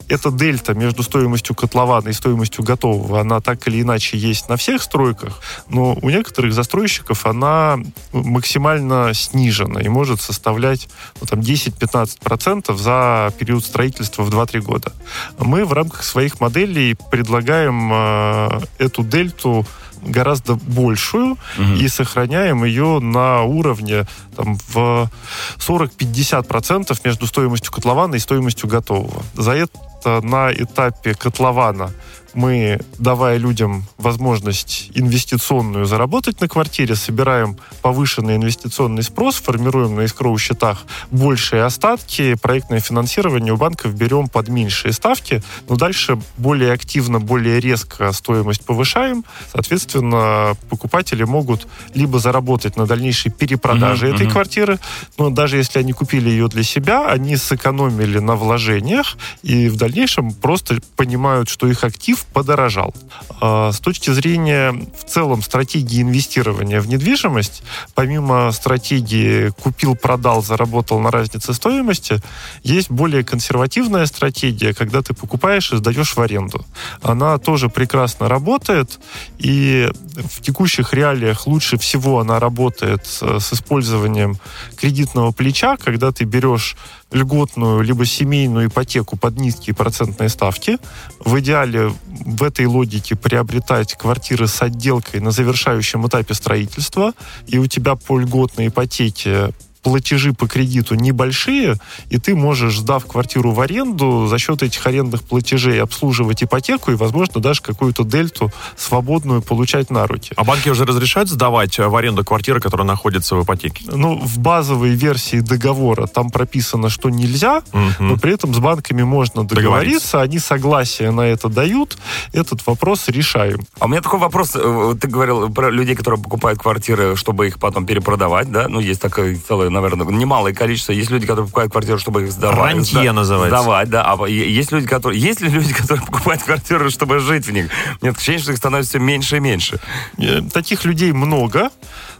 эта 0.09 0.31
дельта 0.31 0.73
между 0.73 1.03
стоимостью 1.03 1.55
котлована 1.55 2.09
и 2.09 2.13
стоимостью 2.13 2.63
готового, 2.63 3.21
она 3.21 3.39
так 3.39 3.65
или 3.67 3.81
иначе 3.81 4.17
есть 4.17 4.49
на 4.49 4.57
всех 4.57 4.81
стройках, 4.81 5.41
но 5.69 5.97
у 6.01 6.09
некоторых 6.09 6.53
застройщиков 6.53 7.25
она 7.25 7.77
максимально 8.11 9.13
снижена 9.13 9.79
и 9.81 9.87
может 9.87 10.19
составлять 10.19 10.89
ну, 11.21 11.27
там 11.27 11.39
10-15% 11.39 12.75
за 12.75 13.31
период 13.37 13.63
строительства 13.63 14.23
в 14.23 14.29
2-3 14.29 14.61
года. 14.61 14.91
Мы 15.37 15.63
в 15.63 15.73
рамках 15.73 16.03
своих 16.03 16.41
моделей 16.41 16.97
предлагаем 17.11 17.91
э, 17.93 18.61
эту 18.79 19.03
дельту 19.03 19.65
гораздо 20.01 20.55
большую 20.55 21.33
угу. 21.33 21.73
и 21.79 21.87
сохраняем 21.87 22.63
ее 22.63 22.99
на 22.99 23.43
уровне 23.43 24.05
там, 24.35 24.57
в 24.67 25.09
40-50% 25.57 26.99
между 27.03 27.27
стоимостью 27.27 27.71
котлована 27.71 28.15
и 28.15 28.19
стоимостью 28.19 28.69
готового. 28.69 29.23
За 29.35 29.53
это 29.53 30.21
на 30.21 30.51
этапе 30.51 31.13
котлована 31.13 31.91
мы, 32.39 32.79
давая 32.97 33.37
людям 33.37 33.83
возможность 33.97 34.91
инвестиционную 34.93 35.85
заработать 35.85 36.39
на 36.39 36.47
квартире, 36.47 36.95
собираем 36.95 37.57
повышенный 37.81 38.37
инвестиционный 38.37 39.03
спрос, 39.03 39.35
формируем 39.35 39.95
на 39.97 40.01
искроу 40.05 40.37
счетах 40.37 40.85
большие 41.11 41.65
остатки, 41.65 42.35
проектное 42.35 42.79
финансирование 42.79 43.51
у 43.51 43.57
банков 43.57 43.93
берем 43.93 44.29
под 44.29 44.47
меньшие 44.47 44.93
ставки, 44.93 45.43
но 45.67 45.75
дальше 45.75 46.17
более 46.37 46.71
активно, 46.71 47.19
более 47.19 47.59
резко 47.59 48.13
стоимость 48.13 48.63
повышаем. 48.63 49.25
Соответственно, 49.51 50.55
покупатели 50.69 51.25
могут 51.25 51.67
либо 51.93 52.19
заработать 52.19 52.77
на 52.77 52.85
дальнейшей 52.85 53.33
перепродаже 53.33 54.07
mm-hmm. 54.07 54.15
этой 54.15 54.29
квартиры, 54.29 54.79
но 55.17 55.29
даже 55.29 55.57
если 55.57 55.79
они 55.79 55.91
купили 55.91 56.29
ее 56.29 56.47
для 56.47 56.63
себя, 56.63 57.05
они 57.07 57.35
сэкономили 57.35 58.19
на 58.19 58.37
вложениях 58.37 59.17
и 59.43 59.67
в 59.67 59.75
дальнейшем 59.75 60.31
просто 60.31 60.79
понимают, 60.95 61.49
что 61.49 61.67
их 61.67 61.83
актив 61.83 62.25
подорожал. 62.33 62.93
А, 63.41 63.71
с 63.71 63.79
точки 63.79 64.11
зрения 64.11 64.71
в 64.71 65.03
целом 65.03 65.41
стратегии 65.41 66.01
инвестирования 66.01 66.81
в 66.81 66.87
недвижимость, 66.87 67.63
помимо 67.95 68.51
стратегии 68.51 69.49
купил-продал, 69.49 70.43
заработал 70.43 70.99
на 70.99 71.11
разнице 71.11 71.53
стоимости, 71.53 72.19
есть 72.63 72.89
более 72.89 73.23
консервативная 73.23 74.05
стратегия, 74.05 74.73
когда 74.73 75.01
ты 75.01 75.13
покупаешь 75.13 75.71
и 75.71 75.77
сдаешь 75.77 76.15
в 76.15 76.21
аренду. 76.21 76.65
Она 77.01 77.37
тоже 77.37 77.69
прекрасно 77.69 78.27
работает, 78.27 78.99
и 79.37 79.89
в 80.15 80.41
текущих 80.41 80.93
реалиях 80.93 81.47
лучше 81.47 81.77
всего 81.77 82.19
она 82.19 82.39
работает 82.39 83.05
с 83.05 83.53
использованием 83.53 84.37
кредитного 84.75 85.31
плеча, 85.31 85.77
когда 85.77 86.11
ты 86.11 86.25
берешь 86.25 86.75
льготную 87.11 87.81
либо 87.81 88.05
семейную 88.05 88.67
ипотеку 88.67 89.17
под 89.17 89.37
низкие 89.39 89.75
процентные 89.75 90.29
ставки. 90.29 90.77
В 91.19 91.39
идеале 91.39 91.91
в 92.07 92.43
этой 92.43 92.65
логике 92.65 93.15
приобретать 93.15 93.95
квартиры 93.95 94.47
с 94.47 94.61
отделкой 94.61 95.19
на 95.19 95.31
завершающем 95.31 96.07
этапе 96.07 96.33
строительства, 96.33 97.13
и 97.47 97.57
у 97.57 97.67
тебя 97.67 97.95
по 97.95 98.19
льготной 98.19 98.67
ипотеке 98.67 99.51
платежи 99.81 100.33
по 100.33 100.47
кредиту 100.47 100.95
небольшие, 100.95 101.75
и 102.09 102.17
ты 102.17 102.35
можешь, 102.35 102.79
сдав 102.79 103.05
квартиру 103.05 103.51
в 103.51 103.61
аренду, 103.61 104.27
за 104.27 104.37
счет 104.37 104.63
этих 104.63 104.85
арендных 104.85 105.23
платежей 105.23 105.81
обслуживать 105.81 106.43
ипотеку 106.43 106.91
и, 106.91 106.95
возможно, 106.95 107.41
даже 107.41 107.61
какую-то 107.61 108.03
дельту 108.03 108.51
свободную 108.77 109.41
получать 109.41 109.89
на 109.89 110.07
руки. 110.07 110.33
А 110.35 110.43
банки 110.43 110.69
уже 110.69 110.85
разрешают 110.85 111.29
сдавать 111.29 111.77
в 111.77 111.95
аренду 111.95 112.23
квартиры, 112.23 112.59
которая 112.59 112.87
находится 112.87 113.35
в 113.35 113.43
ипотеке? 113.43 113.85
Ну, 113.87 114.19
в 114.19 114.39
базовой 114.39 114.91
версии 114.91 115.39
договора 115.39 116.07
там 116.07 116.29
прописано, 116.29 116.89
что 116.89 117.09
нельзя, 117.09 117.61
угу. 117.71 117.81
но 117.99 118.17
при 118.17 118.33
этом 118.33 118.53
с 118.53 118.59
банками 118.59 119.03
можно 119.03 119.47
договориться, 119.47 120.21
они 120.21 120.39
согласие 120.39 121.11
на 121.11 121.21
это 121.21 121.49
дают, 121.49 121.97
этот 122.33 122.65
вопрос 122.67 123.07
решаем. 123.07 123.61
А 123.79 123.85
у 123.85 123.87
меня 123.87 124.01
такой 124.01 124.19
вопрос, 124.19 124.51
э, 124.55 124.95
ты 124.99 125.07
говорил 125.07 125.49
про 125.49 125.69
людей, 125.69 125.95
которые 125.95 126.21
покупают 126.21 126.59
квартиры, 126.59 127.15
чтобы 127.15 127.47
их 127.47 127.59
потом 127.59 127.85
перепродавать, 127.85 128.51
да? 128.51 128.67
Ну, 128.67 128.79
есть 128.79 129.01
такое 129.01 129.35
целое, 129.69 129.81
наверное, 129.81 130.05
немалое 130.07 130.53
количество. 130.53 130.91
Есть 130.91 131.11
люди, 131.11 131.25
которые 131.25 131.45
покупают 131.45 131.71
квартиру, 131.71 131.99
чтобы 131.99 132.23
их 132.23 132.31
сдавать. 132.31 132.57
Рантье 132.57 133.11
называется. 133.11 133.57
Сдавать, 133.57 133.89
да. 133.89 134.03
А 134.03 134.27
есть 134.27 134.71
люди, 134.71 134.87
которые... 134.87 135.21
Есть 135.21 135.41
ли 135.41 135.49
люди, 135.49 135.73
которые 135.81 136.05
покупают 136.05 136.43
квартиры, 136.43 136.89
чтобы 136.89 137.19
жить 137.19 137.45
в 137.45 137.51
них? 137.51 137.69
Нет, 138.01 138.15
ощущение, 138.15 138.41
что 138.41 138.51
их 138.51 138.57
становится 138.57 138.91
все 138.91 138.99
меньше 138.99 139.37
и 139.37 139.39
меньше. 139.39 139.79
Э, 140.17 140.41
таких 140.51 140.85
людей 140.85 141.11
много 141.11 141.69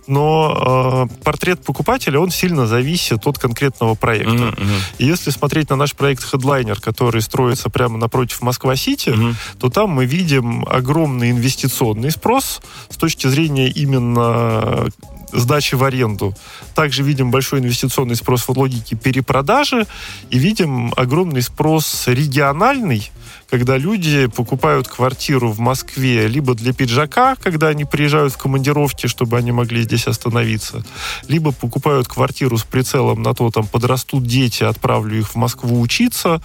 но 0.07 1.07
э, 1.07 1.23
портрет 1.23 1.63
покупателя, 1.63 2.19
он 2.19 2.31
сильно 2.31 2.65
зависит 2.65 3.27
от 3.27 3.37
конкретного 3.37 3.93
проекта. 3.93 4.31
Mm-hmm. 4.31 4.81
И 4.97 5.05
если 5.05 5.29
смотреть 5.29 5.69
на 5.69 5.75
наш 5.75 5.93
проект 5.93 6.23
Headliner, 6.23 6.81
который 6.81 7.21
строится 7.21 7.69
прямо 7.69 7.99
напротив 7.99 8.41
Москва-Сити, 8.41 9.09
mm-hmm. 9.09 9.35
то 9.59 9.69
там 9.69 9.91
мы 9.91 10.05
видим 10.05 10.65
огромный 10.67 11.29
инвестиционный 11.29 12.09
спрос 12.09 12.59
с 12.89 12.97
точки 12.97 13.27
зрения 13.27 13.69
именно 13.69 14.89
сдачи 15.31 15.75
в 15.75 15.83
аренду. 15.83 16.33
Также 16.75 17.03
видим 17.03 17.31
большой 17.31 17.59
инвестиционный 17.59 18.15
спрос 18.15 18.47
в 18.47 18.49
логике 18.49 18.95
перепродажи 18.95 19.87
и 20.29 20.37
видим 20.37 20.93
огромный 20.95 21.41
спрос 21.41 22.07
региональный, 22.07 23.11
когда 23.49 23.77
люди 23.77 24.27
покупают 24.27 24.87
квартиру 24.87 25.51
в 25.51 25.59
Москве 25.59 26.27
либо 26.27 26.53
для 26.53 26.73
пиджака, 26.73 27.35
когда 27.35 27.67
они 27.67 27.85
приезжают 27.85 28.33
в 28.33 28.37
командировки, 28.37 29.07
чтобы 29.07 29.37
они 29.37 29.51
могли 29.51 29.83
здесь 29.83 30.07
остановиться, 30.07 30.83
либо 31.27 31.51
покупают 31.51 32.07
квартиру 32.07 32.57
с 32.57 32.63
прицелом 32.63 33.21
на 33.23 33.33
то, 33.33 33.49
там 33.49 33.65
подрастут 33.65 34.25
дети, 34.25 34.63
отправлю 34.63 35.19
их 35.19 35.29
в 35.29 35.35
Москву 35.35 35.79
учиться, 35.81 36.41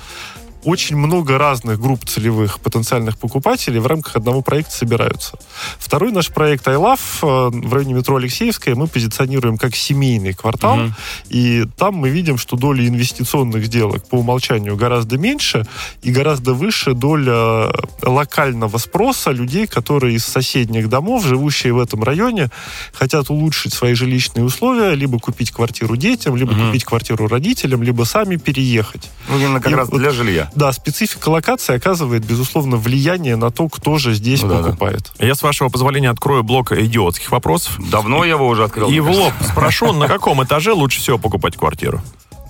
очень 0.64 0.96
много 0.96 1.38
разных 1.38 1.81
групп 1.81 2.05
целевых 2.05 2.61
потенциальных 2.61 3.18
покупателей 3.18 3.79
в 3.79 3.87
рамках 3.87 4.16
одного 4.16 4.42
проекта 4.42 4.72
собираются. 4.72 5.38
Второй 5.79 6.12
наш 6.12 6.31
проект 6.31 6.66
iLove 6.66 6.98
э, 7.22 7.66
в 7.66 7.72
районе 7.72 7.94
метро 7.94 8.16
Алексеевская 8.16 8.74
мы 8.74 8.87
позиционируем 8.87 9.59
как 9.59 9.77
семейный 9.77 10.33
квартал, 10.33 10.79
угу. 10.79 10.92
и 11.29 11.64
там 11.77 11.94
мы 11.94 12.09
видим, 12.09 12.38
что 12.38 12.57
доля 12.57 12.87
инвестиционных 12.87 13.66
сделок 13.66 14.07
по 14.09 14.16
умолчанию 14.16 14.77
гораздо 14.77 15.18
меньше 15.18 15.66
и 16.03 16.11
гораздо 16.11 16.55
выше 16.55 16.94
доля 16.94 17.72
локального 18.03 18.79
спроса 18.79 19.31
людей, 19.31 19.66
которые 19.66 20.16
из 20.16 20.24
соседних 20.24 20.88
домов, 20.88 21.24
живущие 21.24 21.72
в 21.72 21.79
этом 21.79 22.03
районе, 22.03 22.50
хотят 22.92 23.31
улучшить 23.31 23.74
свои 23.74 23.94
жилищные 23.94 24.44
условия, 24.44 24.94
либо 24.94 25.18
купить 25.18 25.50
квартиру 25.50 25.96
детям, 25.96 26.37
либо 26.37 26.53
угу. 26.53 26.66
купить 26.66 26.85
квартиру 26.85 27.29
родителям, 27.29 27.83
либо 27.83 28.05
сами 28.05 28.37
переехать. 28.37 29.11
Ну, 29.29 29.38
именно 29.38 29.61
как 29.61 29.72
и 29.72 29.74
раз 29.74 29.88
вот, 29.88 29.98
для 29.98 30.11
жилья. 30.11 30.50
Да, 30.55 30.73
специфика 30.73 31.29
локации 31.29 31.75
оказывает, 31.75 32.25
безусловно, 32.25 32.77
влияние 32.77 33.37
на 33.37 33.51
то, 33.51 33.69
кто 33.69 33.99
же 33.99 34.14
здесь 34.14 34.43
ну, 34.43 34.62
покупает. 34.62 35.03
Да, 35.03 35.11
да. 35.19 35.27
Я, 35.27 35.35
с 35.35 35.43
вашего 35.43 35.69
позволения, 35.69 36.11
открою 36.11 36.43
блок 36.43 36.73
идиотских 36.73 37.31
вопросов. 37.33 37.79
Давно 37.90 38.25
я 38.25 38.33
его 38.33 38.47
уже 38.47 38.64
открыл. 38.64 38.88
И 38.90 39.01
в 39.01 39.11
лоб 39.11 39.33
спрошу, 39.43 39.93
на 39.93 40.09
каком 40.09 40.43
этаже 40.45 40.73
лучше 40.73 41.01
всего 41.01 41.19
покупать 41.19 41.57
квартиру? 41.57 42.01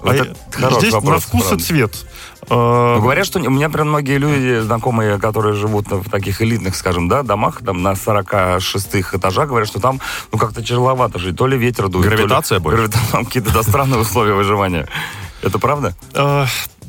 Вот 0.04 0.16
а 0.16 0.80
здесь 0.80 0.92
вопрос, 0.92 1.14
на 1.14 1.20
вкус 1.20 1.40
правда. 1.44 1.56
и 1.56 1.66
цвет. 1.66 2.06
Ну, 2.50 3.00
говорят, 3.00 3.24
что 3.24 3.38
у 3.40 3.50
меня 3.50 3.70
прям 3.70 3.88
многие 3.88 4.18
люди, 4.18 4.60
знакомые, 4.60 5.18
которые 5.18 5.54
живут 5.54 5.86
в 5.90 6.10
таких 6.10 6.42
элитных, 6.42 6.76
скажем, 6.76 7.08
да, 7.08 7.22
домах, 7.22 7.60
там 7.64 7.82
на 7.82 7.96
46 7.96 8.96
этажах, 9.14 9.48
говорят, 9.48 9.66
что 9.66 9.80
там, 9.80 10.00
ну, 10.30 10.38
как-то 10.38 10.62
тяжеловато 10.62 11.18
жить. 11.18 11.36
То 11.38 11.46
ли 11.46 11.56
ветер 11.56 11.88
дует, 11.88 12.06
Гравитация 12.06 12.60
то 12.60 12.70
ли... 12.70 12.76
больше. 12.76 12.92
Там 13.12 13.24
какие-то 13.24 13.62
странные 13.62 13.98
условия 13.98 14.34
выживания. 14.34 14.86
Это 15.42 15.58
правда? 15.58 15.94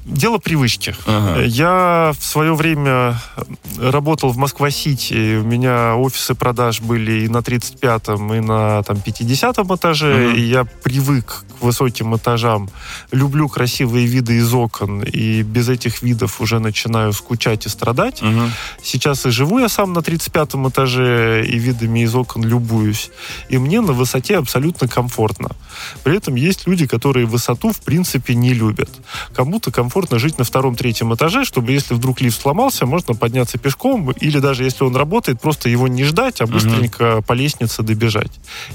Дело 0.06 0.38
привычки. 0.38 0.96
Ага. 1.08 1.42
Я 1.42 2.14
в 2.18 2.24
свое 2.24 2.54
время 2.54 3.20
работал 3.80 4.30
в 4.30 4.38
Москва-Сити. 4.38 5.38
У 5.38 5.44
меня 5.44 5.96
офисы 5.96 6.36
продаж 6.36 6.80
были 6.80 7.26
и 7.26 7.28
на 7.28 7.38
35-м, 7.38 8.34
и 8.36 8.40
на 8.40 8.84
там, 8.84 8.98
50-м 8.98 9.76
этаже. 9.76 10.28
Ага. 10.28 10.38
И 10.38 10.42
я 10.42 10.64
привык 10.64 11.46
к 11.60 11.64
высоким 11.64 12.16
этажам. 12.16 12.70
Люблю 13.12 13.50
красивые 13.50 14.06
виды 14.06 14.38
из 14.38 14.54
окон. 14.54 15.02
И 15.02 15.42
без 15.42 15.70
этих 15.70 16.04
видов 16.04 16.40
уже 16.40 16.60
начинаю 16.60 17.12
скучать 17.12 17.66
и 17.66 17.70
страдать. 17.70 18.20
Ага. 18.22 18.52
Сейчас 18.84 19.26
и 19.26 19.32
живу 19.32 19.58
я 19.58 19.70
сам 19.70 19.94
на 19.94 20.00
35-м 20.00 20.70
этаже, 20.70 21.44
и 21.48 21.58
видами 21.58 22.02
из 22.02 22.14
окон 22.14 22.44
любуюсь. 22.44 23.10
И 23.50 23.58
мне 23.58 23.82
на 23.82 23.94
высоте 23.94 24.38
абсолютно 24.38 24.88
комфортно. 24.88 25.50
При 26.04 26.16
этом 26.16 26.36
есть 26.36 26.68
люди, 26.68 26.86
которые 26.86 27.26
высоту 27.26 27.72
в 27.72 27.82
принципе 27.82 28.36
не 28.36 28.54
любят. 28.54 28.90
Кому-то 29.34 29.72
комфортно 29.72 29.95
комфортно 29.96 30.20
жить 30.20 30.38
на 30.38 30.44
втором-третьем 30.44 31.16
этаже, 31.16 31.46
чтобы 31.46 31.72
если 31.72 31.94
вдруг 31.94 32.20
лифт 32.20 32.42
сломался, 32.42 32.86
можно 32.86 33.14
подняться 33.14 33.58
пешком, 33.58 34.12
или 34.12 34.40
даже 34.40 34.66
если 34.66 34.84
он 34.84 34.94
работает, 34.94 35.40
просто 35.40 35.70
его 35.70 35.88
не 35.88 36.04
ждать, 36.04 36.42
а 36.42 36.48
быстренько 36.48 37.04
uh-huh. 37.04 37.22
по 37.22 37.32
лестнице 37.32 37.82
добежать. 37.82 38.32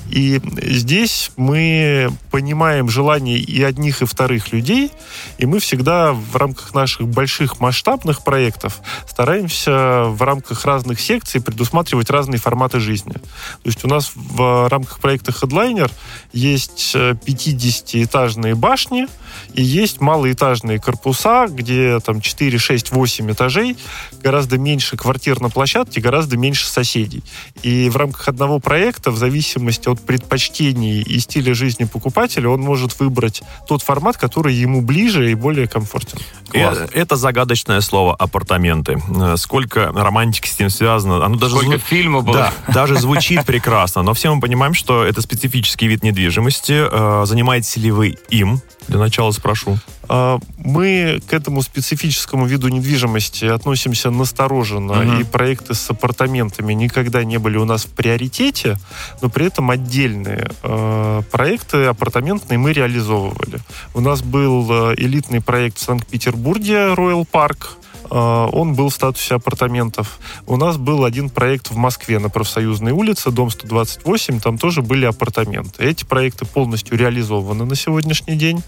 И 0.09 0.41
здесь 0.63 1.31
мы 1.37 2.11
понимаем 2.31 2.89
желания 2.89 3.37
и 3.37 3.63
одних, 3.63 4.01
и 4.01 4.07
вторых 4.07 4.51
людей, 4.51 4.93
и 5.37 5.45
мы 5.45 5.59
всегда 5.59 6.15
в 6.15 6.37
рамках 6.37 6.73
наших 6.73 7.07
больших 7.07 7.61
масштабных 7.61 8.25
проектов 8.25 8.81
стараемся 9.07 10.05
в 10.05 10.23
рамках 10.23 10.65
разных 10.65 11.01
секций 11.01 11.43
предусматривать 11.43 12.09
разные 12.09 12.39
форматы 12.39 12.81
жизни. 12.81 13.13
То 13.13 13.67
есть 13.67 13.85
у 13.85 13.89
нас 13.89 14.13
в 14.15 14.71
рамках 14.71 15.01
проекта 15.01 15.33
Headliner 15.33 15.91
есть 16.33 16.97
50-этажные 16.97 18.55
башни 18.55 19.07
и 19.53 19.63
есть 19.63 20.01
малоэтажные 20.01 20.79
корпуса 20.79 21.10
корпуса, 21.11 21.47
где 21.49 21.99
там 22.01 22.21
4, 22.21 22.59
6, 22.59 22.93
8 22.93 23.33
этажей, 23.33 23.77
гораздо 24.23 24.59
меньше 24.59 24.97
квартир 24.97 25.41
на 25.41 25.51
площадке, 25.51 26.01
гораздо 26.01 26.37
меньше 26.37 26.67
соседей. 26.67 27.23
И 27.63 27.89
в 27.91 27.97
рамках 27.97 28.29
одного 28.29 28.59
проекта, 28.61 29.11
в 29.11 29.17
зависимости 29.17 29.89
от 29.89 30.01
предпочтений 30.01 31.03
и 31.03 31.19
стиля 31.19 31.55
жизни 31.55 31.85
покупателя, 31.85 32.49
он 32.49 32.61
может 32.61 32.99
выбрать 33.01 33.43
тот 33.67 33.83
формат, 33.83 34.17
который 34.17 34.55
ему 34.55 34.83
ближе 34.83 35.31
и 35.31 35.35
более 35.35 35.67
комфортен. 35.67 36.19
Класс. 36.51 36.79
Это 36.93 37.17
загадочное 37.17 37.81
слово 37.81 38.15
«апартаменты». 38.15 39.01
Сколько 39.37 39.93
романтики 39.93 40.49
с 40.49 40.59
ним 40.59 40.71
связано. 40.71 41.25
Оно 41.25 41.37
даже 41.37 41.57
Сколько 41.57 41.79
зву... 41.79 41.87
фильмов 41.87 42.25
было. 42.25 42.53
Да, 42.67 42.73
даже 42.73 42.97
звучит 42.97 43.45
прекрасно. 43.45 44.03
Но 44.03 44.15
все 44.15 44.35
мы 44.35 44.41
понимаем, 44.41 44.75
что 44.75 45.05
это 45.05 45.23
специфический 45.23 45.87
вид 45.87 46.03
недвижимости. 46.03 46.87
Э, 46.91 47.25
занимаетесь 47.27 47.77
ли 47.77 47.91
вы 47.91 48.17
им? 48.31 48.61
Для 48.89 48.99
начала 48.99 49.31
спрошу. 49.31 49.79
А, 50.13 50.41
мы 50.59 51.23
к 51.29 51.33
этому 51.33 51.63
специфическому 51.63 52.45
виду 52.45 52.67
недвижимости 52.67 53.45
относимся 53.45 54.11
настороженно, 54.11 54.93
uh-huh. 54.93 55.21
и 55.21 55.25
проекты 55.25 55.75
с 55.75 55.89
апартаментами 55.89 56.73
никогда 56.73 57.23
не 57.23 57.39
были 57.39 57.59
у 57.59 57.65
нас 57.65 57.85
в 57.85 57.91
приоритете, 57.91 58.77
но 59.23 59.29
при 59.29 59.47
этом 59.47 59.71
отдельные 59.71 60.51
э, 60.65 61.23
проекты 61.31 61.85
апартаментные 61.85 62.59
мы 62.59 62.73
реализовывали. 62.73 63.61
У 63.95 64.01
нас 64.01 64.23
был 64.23 64.91
э, 64.91 64.95
элитный 64.97 65.41
проект 65.41 65.79
в 65.79 65.83
Санкт-Петербурге 65.83 66.93
Royal 66.97 67.25
Park, 67.33 67.59
а, 67.69 67.80
он 68.11 68.75
был 68.75 68.89
в 68.89 68.95
статусе 68.95 69.37
апартаментов. 69.37 70.19
У 70.47 70.57
нас 70.57 70.77
был 70.77 71.05
один 71.05 71.31
проект 71.31 71.71
в 71.71 71.77
Москве 71.77 72.19
на 72.19 72.29
Профсоюзной 72.29 72.93
улице, 72.93 73.31
дом 73.31 73.51
128, 73.51 74.41
там 74.41 74.59
тоже 74.59 74.83
были 74.83 75.05
апартаменты. 75.05 75.85
Эти 75.85 76.05
проекты 76.05 76.45
полностью 76.45 76.99
реализованы 76.99 77.65
на 77.65 77.77
сегодняшний 77.77 78.37
день. 78.37 78.63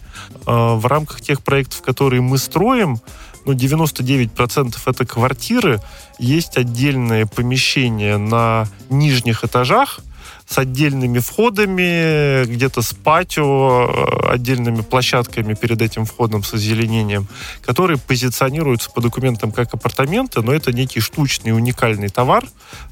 А, 0.46 0.76
в 0.76 0.86
рамках 0.86 1.20
тех 1.20 1.42
проектов, 1.42 1.82
которые 1.82 2.22
мы 2.22 2.38
строим, 2.38 3.00
ну, 3.44 3.52
99% 3.52 4.76
это 4.86 5.04
квартиры, 5.04 5.80
есть 6.18 6.56
отдельные 6.56 7.26
помещения 7.26 8.16
на 8.16 8.68
нижних 8.90 9.44
этажах, 9.44 10.00
с 10.46 10.58
отдельными 10.58 11.18
входами, 11.18 12.44
где-то 12.44 12.82
с 12.82 12.92
патио, 12.92 13.88
э, 13.88 14.32
отдельными 14.32 14.82
площадками 14.82 15.54
перед 15.54 15.80
этим 15.82 16.04
входом 16.04 16.42
с 16.44 16.54
озеленением, 16.54 17.26
которые 17.64 17.98
позиционируются 17.98 18.90
по 18.90 19.00
документам 19.00 19.52
как 19.52 19.74
апартаменты, 19.74 20.42
но 20.42 20.52
это 20.52 20.72
некий 20.72 21.00
штучный 21.00 21.52
уникальный 21.52 22.08
товар. 22.08 22.44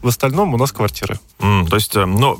В 0.03 0.09
остальном 0.09 0.55
у 0.55 0.57
нас 0.57 0.73
квартиры. 0.73 1.19
Mm, 1.39 1.69
то 1.69 1.77
есть, 1.77 1.95
ну, 1.95 2.37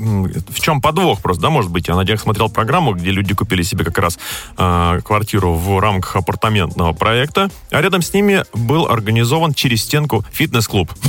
в 0.49 0.61
чем 0.61 0.81
подвох 0.81 1.21
просто, 1.21 1.43
да, 1.43 1.51
может 1.51 1.71
быть? 1.71 1.89
Я 1.89 1.97
на 1.97 2.05
днях 2.05 2.21
смотрел 2.21 2.49
программу, 2.49 2.95
где 2.95 3.11
люди 3.11 3.35
купили 3.35 3.63
себе 3.63 3.85
как 3.85 3.99
раз 3.99 4.19
э, 4.57 5.01
квартиру 5.05 5.55
в 5.55 5.79
рамках 5.81 6.17
апартаментного 6.17 6.93
проекта, 6.93 7.51
а 7.71 7.81
рядом 7.81 8.03
с 8.03 8.13
ними 8.13 8.45
был 8.53 8.87
организован 8.87 9.55
через 9.55 9.83
стенку 9.83 10.25
фитнес-клуб. 10.33 10.91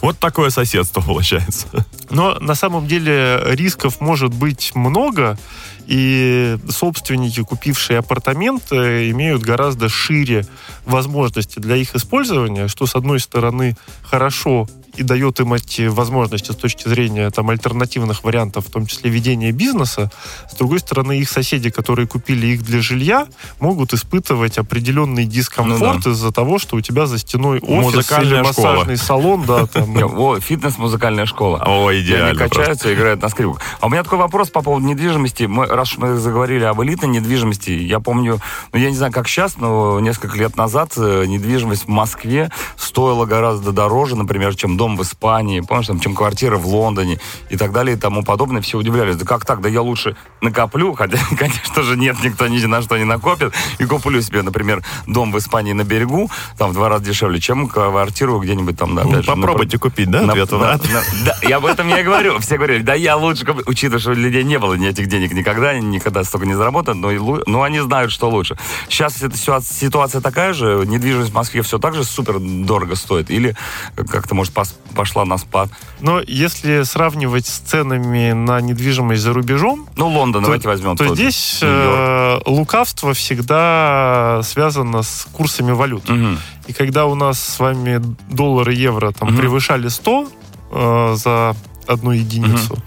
Вот 0.00 0.18
такое 0.18 0.50
соседство 0.50 1.00
получается. 1.06 1.66
Но 2.10 2.38
на 2.40 2.54
самом 2.54 2.86
деле 2.86 3.41
рисков 3.44 4.00
может 4.00 4.32
быть 4.32 4.72
много, 4.74 5.38
и 5.86 6.56
собственники, 6.68 7.42
купившие 7.42 7.98
апартаменты, 7.98 9.10
имеют 9.10 9.42
гораздо 9.42 9.88
шире 9.88 10.46
возможности 10.84 11.58
для 11.58 11.76
их 11.76 11.94
использования, 11.94 12.68
что, 12.68 12.86
с 12.86 12.94
одной 12.94 13.20
стороны, 13.20 13.76
хорошо 14.02 14.68
и 14.96 15.02
дает 15.02 15.40
им 15.40 15.54
эти 15.54 15.86
возможности 15.86 16.52
с 16.52 16.56
точки 16.56 16.88
зрения 16.88 17.30
там, 17.30 17.50
альтернативных 17.50 18.24
вариантов, 18.24 18.66
в 18.66 18.70
том 18.70 18.86
числе 18.86 19.10
ведения 19.10 19.52
бизнеса. 19.52 20.10
С 20.50 20.54
другой 20.54 20.80
стороны, 20.80 21.18
их 21.18 21.28
соседи, 21.28 21.70
которые 21.70 22.06
купили 22.06 22.48
их 22.48 22.62
для 22.62 22.80
жилья, 22.80 23.26
могут 23.60 23.94
испытывать 23.94 24.58
определенный 24.58 25.24
дискомфорт 25.24 25.96
ну, 25.96 26.02
да. 26.04 26.10
из-за 26.10 26.32
того, 26.32 26.58
что 26.58 26.76
у 26.76 26.80
тебя 26.80 27.06
за 27.06 27.18
стеной 27.18 27.60
офис 27.60 27.94
Музыкальная 27.94 28.38
или 28.38 28.46
массажный 28.46 28.96
школа. 28.96 29.06
салон. 29.06 29.44
Да, 29.46 29.66
там. 29.66 29.96
О, 30.18 30.38
фитнес-музыкальная 30.40 31.26
школа. 31.26 31.62
О, 31.64 31.92
идеально. 31.92 32.30
Они 32.30 32.38
качаются 32.38 32.90
и 32.90 32.94
играют 32.94 33.22
на 33.22 33.28
скрипках. 33.28 33.62
А 33.80 33.86
у 33.86 33.88
меня 33.90 34.02
такой 34.02 34.18
вопрос 34.18 34.50
по 34.50 34.62
поводу 34.62 34.86
недвижимости. 34.86 35.44
Мы, 35.44 35.66
раз 35.66 35.96
мы 35.96 36.16
заговорили 36.16 36.64
об 36.64 36.82
элитной 36.82 37.08
недвижимости, 37.08 37.70
я 37.70 38.00
помню, 38.00 38.40
ну, 38.72 38.78
я 38.78 38.90
не 38.90 38.96
знаю, 38.96 39.12
как 39.12 39.28
сейчас, 39.28 39.56
но 39.56 40.00
несколько 40.00 40.36
лет 40.36 40.56
назад 40.56 40.92
э, 40.96 41.24
недвижимость 41.26 41.84
в 41.84 41.88
Москве 41.88 42.50
стоила 42.76 43.26
гораздо 43.26 43.72
дороже, 43.72 44.16
например, 44.16 44.54
чем 44.54 44.76
дом 44.82 44.96
в 44.96 45.02
Испании, 45.02 45.60
помнишь, 45.60 45.86
там, 45.86 46.00
чем 46.00 46.16
квартира 46.16 46.56
в 46.56 46.66
Лондоне 46.66 47.20
и 47.50 47.56
так 47.56 47.70
далее 47.70 47.96
и 47.96 47.98
тому 47.98 48.24
подобное. 48.24 48.60
Все 48.62 48.76
удивлялись, 48.78 49.14
да 49.14 49.24
как 49.24 49.44
так, 49.44 49.60
да 49.60 49.68
я 49.68 49.80
лучше 49.80 50.16
накоплю, 50.40 50.92
хотя, 50.98 51.18
конечно 51.38 51.84
же, 51.84 51.96
нет, 51.96 52.16
никто 52.24 52.48
ни 52.48 52.58
на 52.66 52.82
что 52.82 52.98
не 52.98 53.04
накопит, 53.04 53.52
и 53.78 53.84
куплю 53.84 54.20
себе, 54.22 54.42
например, 54.42 54.82
дом 55.06 55.30
в 55.30 55.38
Испании 55.38 55.72
на 55.72 55.84
берегу, 55.84 56.28
там 56.58 56.72
в 56.72 56.74
два 56.74 56.88
раза 56.88 57.04
дешевле, 57.04 57.38
чем 57.38 57.68
квартиру 57.68 58.40
где-нибудь 58.40 58.76
там, 58.76 58.96
да, 58.96 59.04
ну, 59.04 59.12
опять 59.12 59.26
Попробуйте 59.26 59.76
на, 59.76 59.80
купить, 59.80 60.10
да, 60.10 60.22
на, 60.22 60.32
ответ 60.32 60.50
на, 60.50 60.58
на, 60.58 60.78
Да, 61.26 61.36
я 61.42 61.58
об 61.58 61.66
этом 61.66 61.88
и 61.88 62.02
говорю. 62.02 62.40
Все 62.40 62.56
говорили, 62.56 62.82
да 62.82 62.94
я 62.94 63.16
лучше 63.16 63.46
куплю, 63.46 63.62
учитывая, 63.66 64.00
что 64.00 64.10
у 64.10 64.14
людей 64.14 64.42
не 64.42 64.58
было 64.58 64.74
ни 64.74 64.88
этих 64.88 65.06
денег 65.06 65.32
никогда, 65.32 65.78
никогда 65.78 66.24
столько 66.24 66.46
не 66.46 66.54
заработано, 66.54 67.12
но, 67.12 67.40
но 67.46 67.62
они 67.62 67.78
знают, 67.78 68.10
что 68.10 68.28
лучше. 68.28 68.56
Сейчас 68.88 69.22
эта 69.22 69.36
ситуация 69.36 70.20
такая 70.20 70.52
же, 70.54 70.82
недвижимость 70.86 71.30
в 71.30 71.34
Москве 71.34 71.62
все 71.62 71.78
так 71.78 71.94
же 71.94 72.02
супер 72.02 72.40
дорого 72.40 72.96
стоит, 72.96 73.30
или 73.30 73.54
как-то, 73.94 74.34
может, 74.34 74.52
пошла 74.94 75.24
на 75.24 75.38
спад. 75.38 75.70
Но 76.00 76.20
если 76.26 76.82
сравнивать 76.82 77.46
с 77.46 77.58
ценами 77.58 78.32
на 78.32 78.60
недвижимость 78.60 79.22
за 79.22 79.32
рубежом... 79.32 79.88
Ну, 79.96 80.08
Лондон, 80.08 80.42
то, 80.42 80.46
давайте 80.46 80.68
возьмем. 80.68 80.96
То 80.96 81.14
здесь 81.14 81.60
э, 81.62 82.40
лукавство 82.46 83.14
всегда 83.14 84.40
связано 84.44 85.02
с 85.02 85.26
курсами 85.32 85.72
валют. 85.72 86.08
Угу. 86.10 86.38
И 86.68 86.72
когда 86.72 87.06
у 87.06 87.14
нас 87.14 87.40
с 87.40 87.58
вами 87.58 88.00
доллар 88.28 88.70
и 88.70 88.76
евро 88.76 89.12
там, 89.12 89.30
угу. 89.30 89.38
превышали 89.38 89.88
100 89.88 90.28
э, 90.72 91.14
за 91.16 91.56
одну 91.86 92.12
единицу, 92.12 92.74
угу 92.74 92.82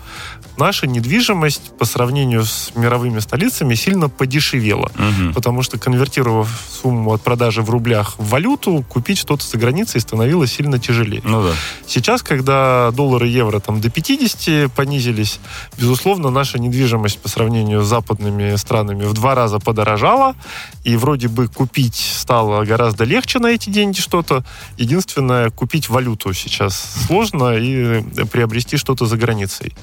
наша 0.58 0.88
недвижимость 0.88 1.78
по 1.78 1.86
сравнению 1.86 2.46
с 2.46 2.72
мировыми 2.76 3.20
столицами 3.20 3.76
сильно 3.76 4.10
подешевела. 4.10 4.92
Угу. 4.96 5.34
Потому 5.34 5.64
что, 5.64 5.80
конвертировав 5.80 6.50
сумму 6.70 7.14
от 7.14 7.22
продажи 7.22 7.62
в 7.62 7.70
рублях 7.70 8.16
в 8.18 8.30
валюту, 8.30 8.86
купить 8.88 9.18
что-то 9.18 9.46
за 9.46 9.58
границей 9.58 10.02
становилось 10.02 10.54
сильно 10.54 10.80
тяжелее. 10.80 11.22
Ну 11.24 11.44
да. 11.44 11.54
Сейчас, 11.88 12.22
когда 12.22 12.92
доллар 12.92 13.24
и 13.24 13.30
евро 13.30 13.60
там 13.60 13.82
до 13.82 13.90
50 13.90 14.72
понизились, 14.72 15.40
безусловно, 15.78 16.30
наша 16.30 16.60
недвижимость 16.60 17.20
по 17.20 17.30
сравнению 17.30 17.84
с 17.84 17.88
западными 17.88 18.56
странами 18.58 19.06
в 19.06 19.14
два 19.14 19.36
раза 19.36 19.60
подорожала, 19.60 20.36
и 20.84 20.96
вроде 20.96 21.28
бы 21.28 21.48
купить 21.48 21.96
стало 21.96 22.64
гораздо 22.66 23.04
легче 23.06 23.40
на 23.40 23.48
эти 23.48 23.70
деньги 23.70 24.00
что-то. 24.00 24.44
Единственное, 24.78 25.50
купить 25.50 25.90
валюту 25.90 26.34
сейчас 26.34 27.06
сложно 27.08 27.56
и 27.56 28.04
приобрести 28.26 28.78
что-то 28.78 29.06
за 29.06 29.18
границей. 29.18 29.76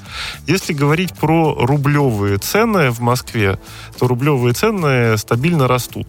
Если 0.47 0.62
если 0.63 0.75
говорить 0.75 1.13
про 1.15 1.57
рублевые 1.67 2.39
цены 2.39 2.93
в 2.93 3.01
Москве, 3.01 3.59
то 3.99 4.07
рублевые 4.07 4.55
цены 4.55 5.19
стабильно 5.19 5.67
растут. 5.67 6.07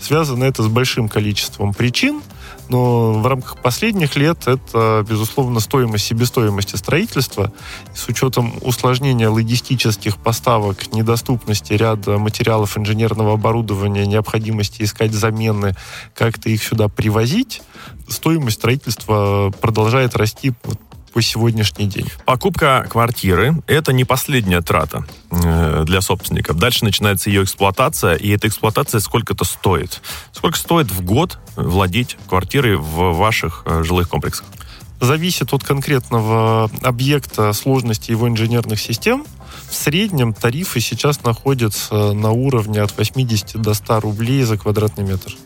Связано 0.00 0.44
это 0.44 0.62
с 0.62 0.68
большим 0.68 1.08
количеством 1.08 1.74
причин, 1.74 2.22
но 2.68 3.14
в 3.14 3.26
рамках 3.26 3.60
последних 3.60 4.14
лет 4.14 4.46
это, 4.46 5.04
безусловно, 5.08 5.58
стоимость 5.58 6.04
себестоимости 6.04 6.76
строительства. 6.76 7.52
С 7.92 8.06
учетом 8.06 8.54
усложнения 8.60 9.28
логистических 9.28 10.16
поставок, 10.18 10.92
недоступности 10.92 11.72
ряда 11.72 12.18
материалов 12.18 12.78
инженерного 12.78 13.32
оборудования, 13.32 14.06
необходимости 14.06 14.84
искать 14.84 15.12
замены, 15.12 15.74
как-то 16.14 16.50
их 16.50 16.62
сюда 16.62 16.86
привозить, 16.88 17.62
стоимость 18.08 18.58
строительства 18.58 19.52
продолжает 19.60 20.14
расти 20.14 20.52
по 21.12 21.22
сегодняшний 21.22 21.86
день. 21.86 22.06
Покупка 22.24 22.86
квартиры– 22.88 23.54
это 23.66 23.92
не 23.92 24.04
последняя 24.04 24.60
трата 24.60 25.04
э, 25.30 25.84
для 25.84 26.00
собственников. 26.00 26.58
Дальше 26.58 26.84
начинается 26.84 27.30
ее 27.30 27.42
эксплуатация, 27.42 28.14
и 28.14 28.28
эта 28.30 28.48
эксплуатация 28.48 29.00
сколько-то 29.00 29.44
стоит. 29.44 30.00
Сколько 30.32 30.58
стоит 30.58 30.90
в 30.90 31.04
год 31.04 31.38
владеть 31.56 32.16
квартирой 32.28 32.76
в 32.76 33.12
ваших 33.12 33.62
э, 33.66 33.82
жилых 33.84 34.08
комплексах? 34.08 34.46
Зависит 35.00 35.52
от 35.52 35.62
конкретного 35.62 36.70
объекта, 36.82 37.52
сложности 37.52 38.10
его 38.10 38.28
инженерных 38.28 38.80
систем. 38.80 39.24
В 39.70 39.74
среднем 39.74 40.34
тарифы 40.34 40.80
сейчас 40.80 41.22
находятся 41.22 42.12
на 42.12 42.32
уровне 42.32 42.82
от 42.82 42.96
80 42.96 43.60
до 43.60 43.74
100 43.74 44.00
рублей 44.00 44.42
за 44.42 44.58
квадратный 44.58 45.04
метр. 45.04 45.36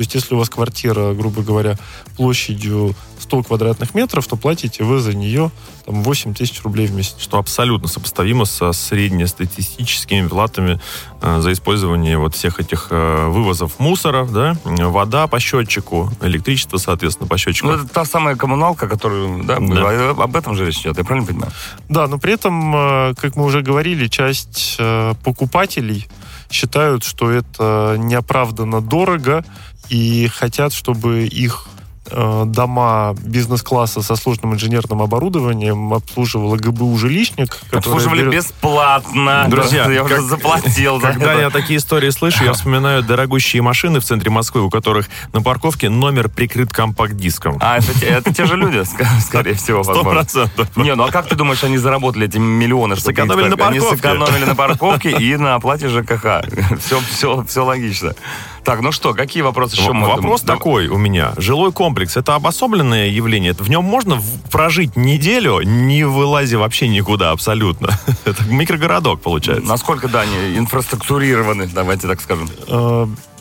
То 0.00 0.02
есть, 0.02 0.14
если 0.14 0.34
у 0.34 0.38
вас 0.38 0.48
квартира, 0.48 1.12
грубо 1.12 1.42
говоря, 1.42 1.76
площадью 2.16 2.94
100 3.18 3.42
квадратных 3.42 3.94
метров, 3.94 4.26
то 4.26 4.36
платите 4.36 4.82
вы 4.82 4.98
за 4.98 5.14
нее 5.14 5.50
там, 5.84 6.02
8 6.02 6.32
тысяч 6.32 6.62
рублей 6.62 6.86
в 6.86 6.94
месяц. 6.94 7.16
Что 7.18 7.36
абсолютно 7.36 7.86
сопоставимо 7.86 8.46
со 8.46 8.72
среднестатистическими 8.72 10.26
платами 10.26 10.80
э, 11.20 11.40
за 11.42 11.52
использование 11.52 12.16
вот 12.16 12.34
всех 12.34 12.60
этих 12.60 12.86
э, 12.88 13.26
вывозов 13.26 13.78
мусоров, 13.78 14.32
да, 14.32 14.56
вода 14.64 15.26
по 15.26 15.38
счетчику, 15.38 16.10
электричество, 16.22 16.78
соответственно, 16.78 17.28
по 17.28 17.36
счетчику. 17.36 17.66
Ну, 17.66 17.74
это 17.74 17.86
та 17.86 18.06
самая 18.06 18.36
коммуналка, 18.36 18.88
которую, 18.88 19.44
да, 19.44 19.58
да. 19.60 20.10
об 20.12 20.34
этом 20.34 20.54
же 20.54 20.64
речь 20.64 20.80
идет, 20.80 20.96
я 20.96 21.04
правильно 21.04 21.28
понимаю? 21.28 21.52
Да, 21.90 22.06
но 22.06 22.18
при 22.18 22.32
этом, 22.32 22.74
э, 22.74 23.14
как 23.20 23.36
мы 23.36 23.44
уже 23.44 23.60
говорили, 23.60 24.06
часть 24.06 24.76
э, 24.78 25.12
покупателей 25.22 26.08
считают, 26.50 27.04
что 27.04 27.30
это 27.30 27.96
неоправданно 27.98 28.80
дорого, 28.80 29.44
и 29.88 30.28
хотят, 30.28 30.72
чтобы 30.72 31.26
их 31.26 31.66
дома 32.10 33.14
бизнес-класса 33.22 34.02
со 34.02 34.16
сложным 34.16 34.54
инженерным 34.54 35.02
оборудованием 35.02 35.92
обслуживала 35.92 36.56
ГБУ 36.56 36.96
«Жилищник». 36.96 37.58
Обслуживали 37.72 38.22
берет... 38.22 38.34
бесплатно. 38.34 39.46
Друзья, 39.48 39.90
я 39.90 40.02
как, 40.02 40.18
уже 40.18 40.22
заплатил. 40.22 40.98
Когда 41.00 41.34
я 41.34 41.50
такие 41.50 41.78
истории 41.78 42.10
слышу, 42.10 42.44
я 42.44 42.52
вспоминаю 42.52 43.02
дорогущие 43.02 43.62
машины 43.62 44.00
в 44.00 44.04
центре 44.04 44.30
Москвы, 44.30 44.62
у 44.62 44.70
которых 44.70 45.08
на 45.32 45.42
парковке 45.42 45.88
номер 45.88 46.28
прикрыт 46.28 46.72
компакт-диском. 46.72 47.58
А, 47.60 47.78
это, 47.78 47.92
это 48.04 48.32
те 48.32 48.46
же 48.46 48.56
люди, 48.56 48.82
скорее 49.20 49.54
всего, 49.54 49.82
возможно. 49.82 50.20
100%. 50.20 50.82
Не, 50.82 50.94
ну 50.94 51.04
а 51.04 51.10
как 51.10 51.28
ты 51.28 51.36
думаешь, 51.36 51.62
они 51.62 51.78
заработали 51.78 52.26
эти 52.26 52.38
миллионы? 52.38 52.96
Сэкономили 52.96 53.48
на 53.48 53.56
парковке. 53.56 53.86
Они 53.86 53.96
сэкономили 53.96 54.44
на 54.44 54.54
парковке 54.54 55.10
и 55.10 55.36
на 55.36 55.54
оплате 55.54 55.88
ЖКХ. 55.88 56.44
Все, 56.80 57.00
все, 57.10 57.44
все 57.46 57.64
логично. 57.64 58.14
Так, 58.64 58.80
ну 58.80 58.92
что, 58.92 59.14
какие 59.14 59.42
вопросы 59.42 59.76
еще 59.76 59.92
можно? 59.92 60.16
Вопрос 60.16 60.42
такой 60.42 60.88
у 60.88 60.98
меня. 60.98 61.32
Жилой 61.36 61.72
комплекс– 61.72 62.16
это 62.16 62.34
обособленное 62.34 63.08
явление? 63.08 63.54
В 63.54 63.68
нем 63.68 63.84
можно 63.84 64.20
прожить 64.50 64.96
неделю, 64.96 65.60
не 65.62 66.04
вылазя 66.04 66.58
вообще 66.58 66.88
никуда 66.88 67.30
абсолютно? 67.30 67.90
это 68.24 68.44
микрогородок, 68.44 69.20
получается. 69.20 69.66
Насколько, 69.68 70.08
да, 70.08 70.22
они 70.22 70.58
инфраструктурированы, 70.58 71.68
давайте 71.68 72.06
так 72.06 72.20
скажем? 72.20 72.48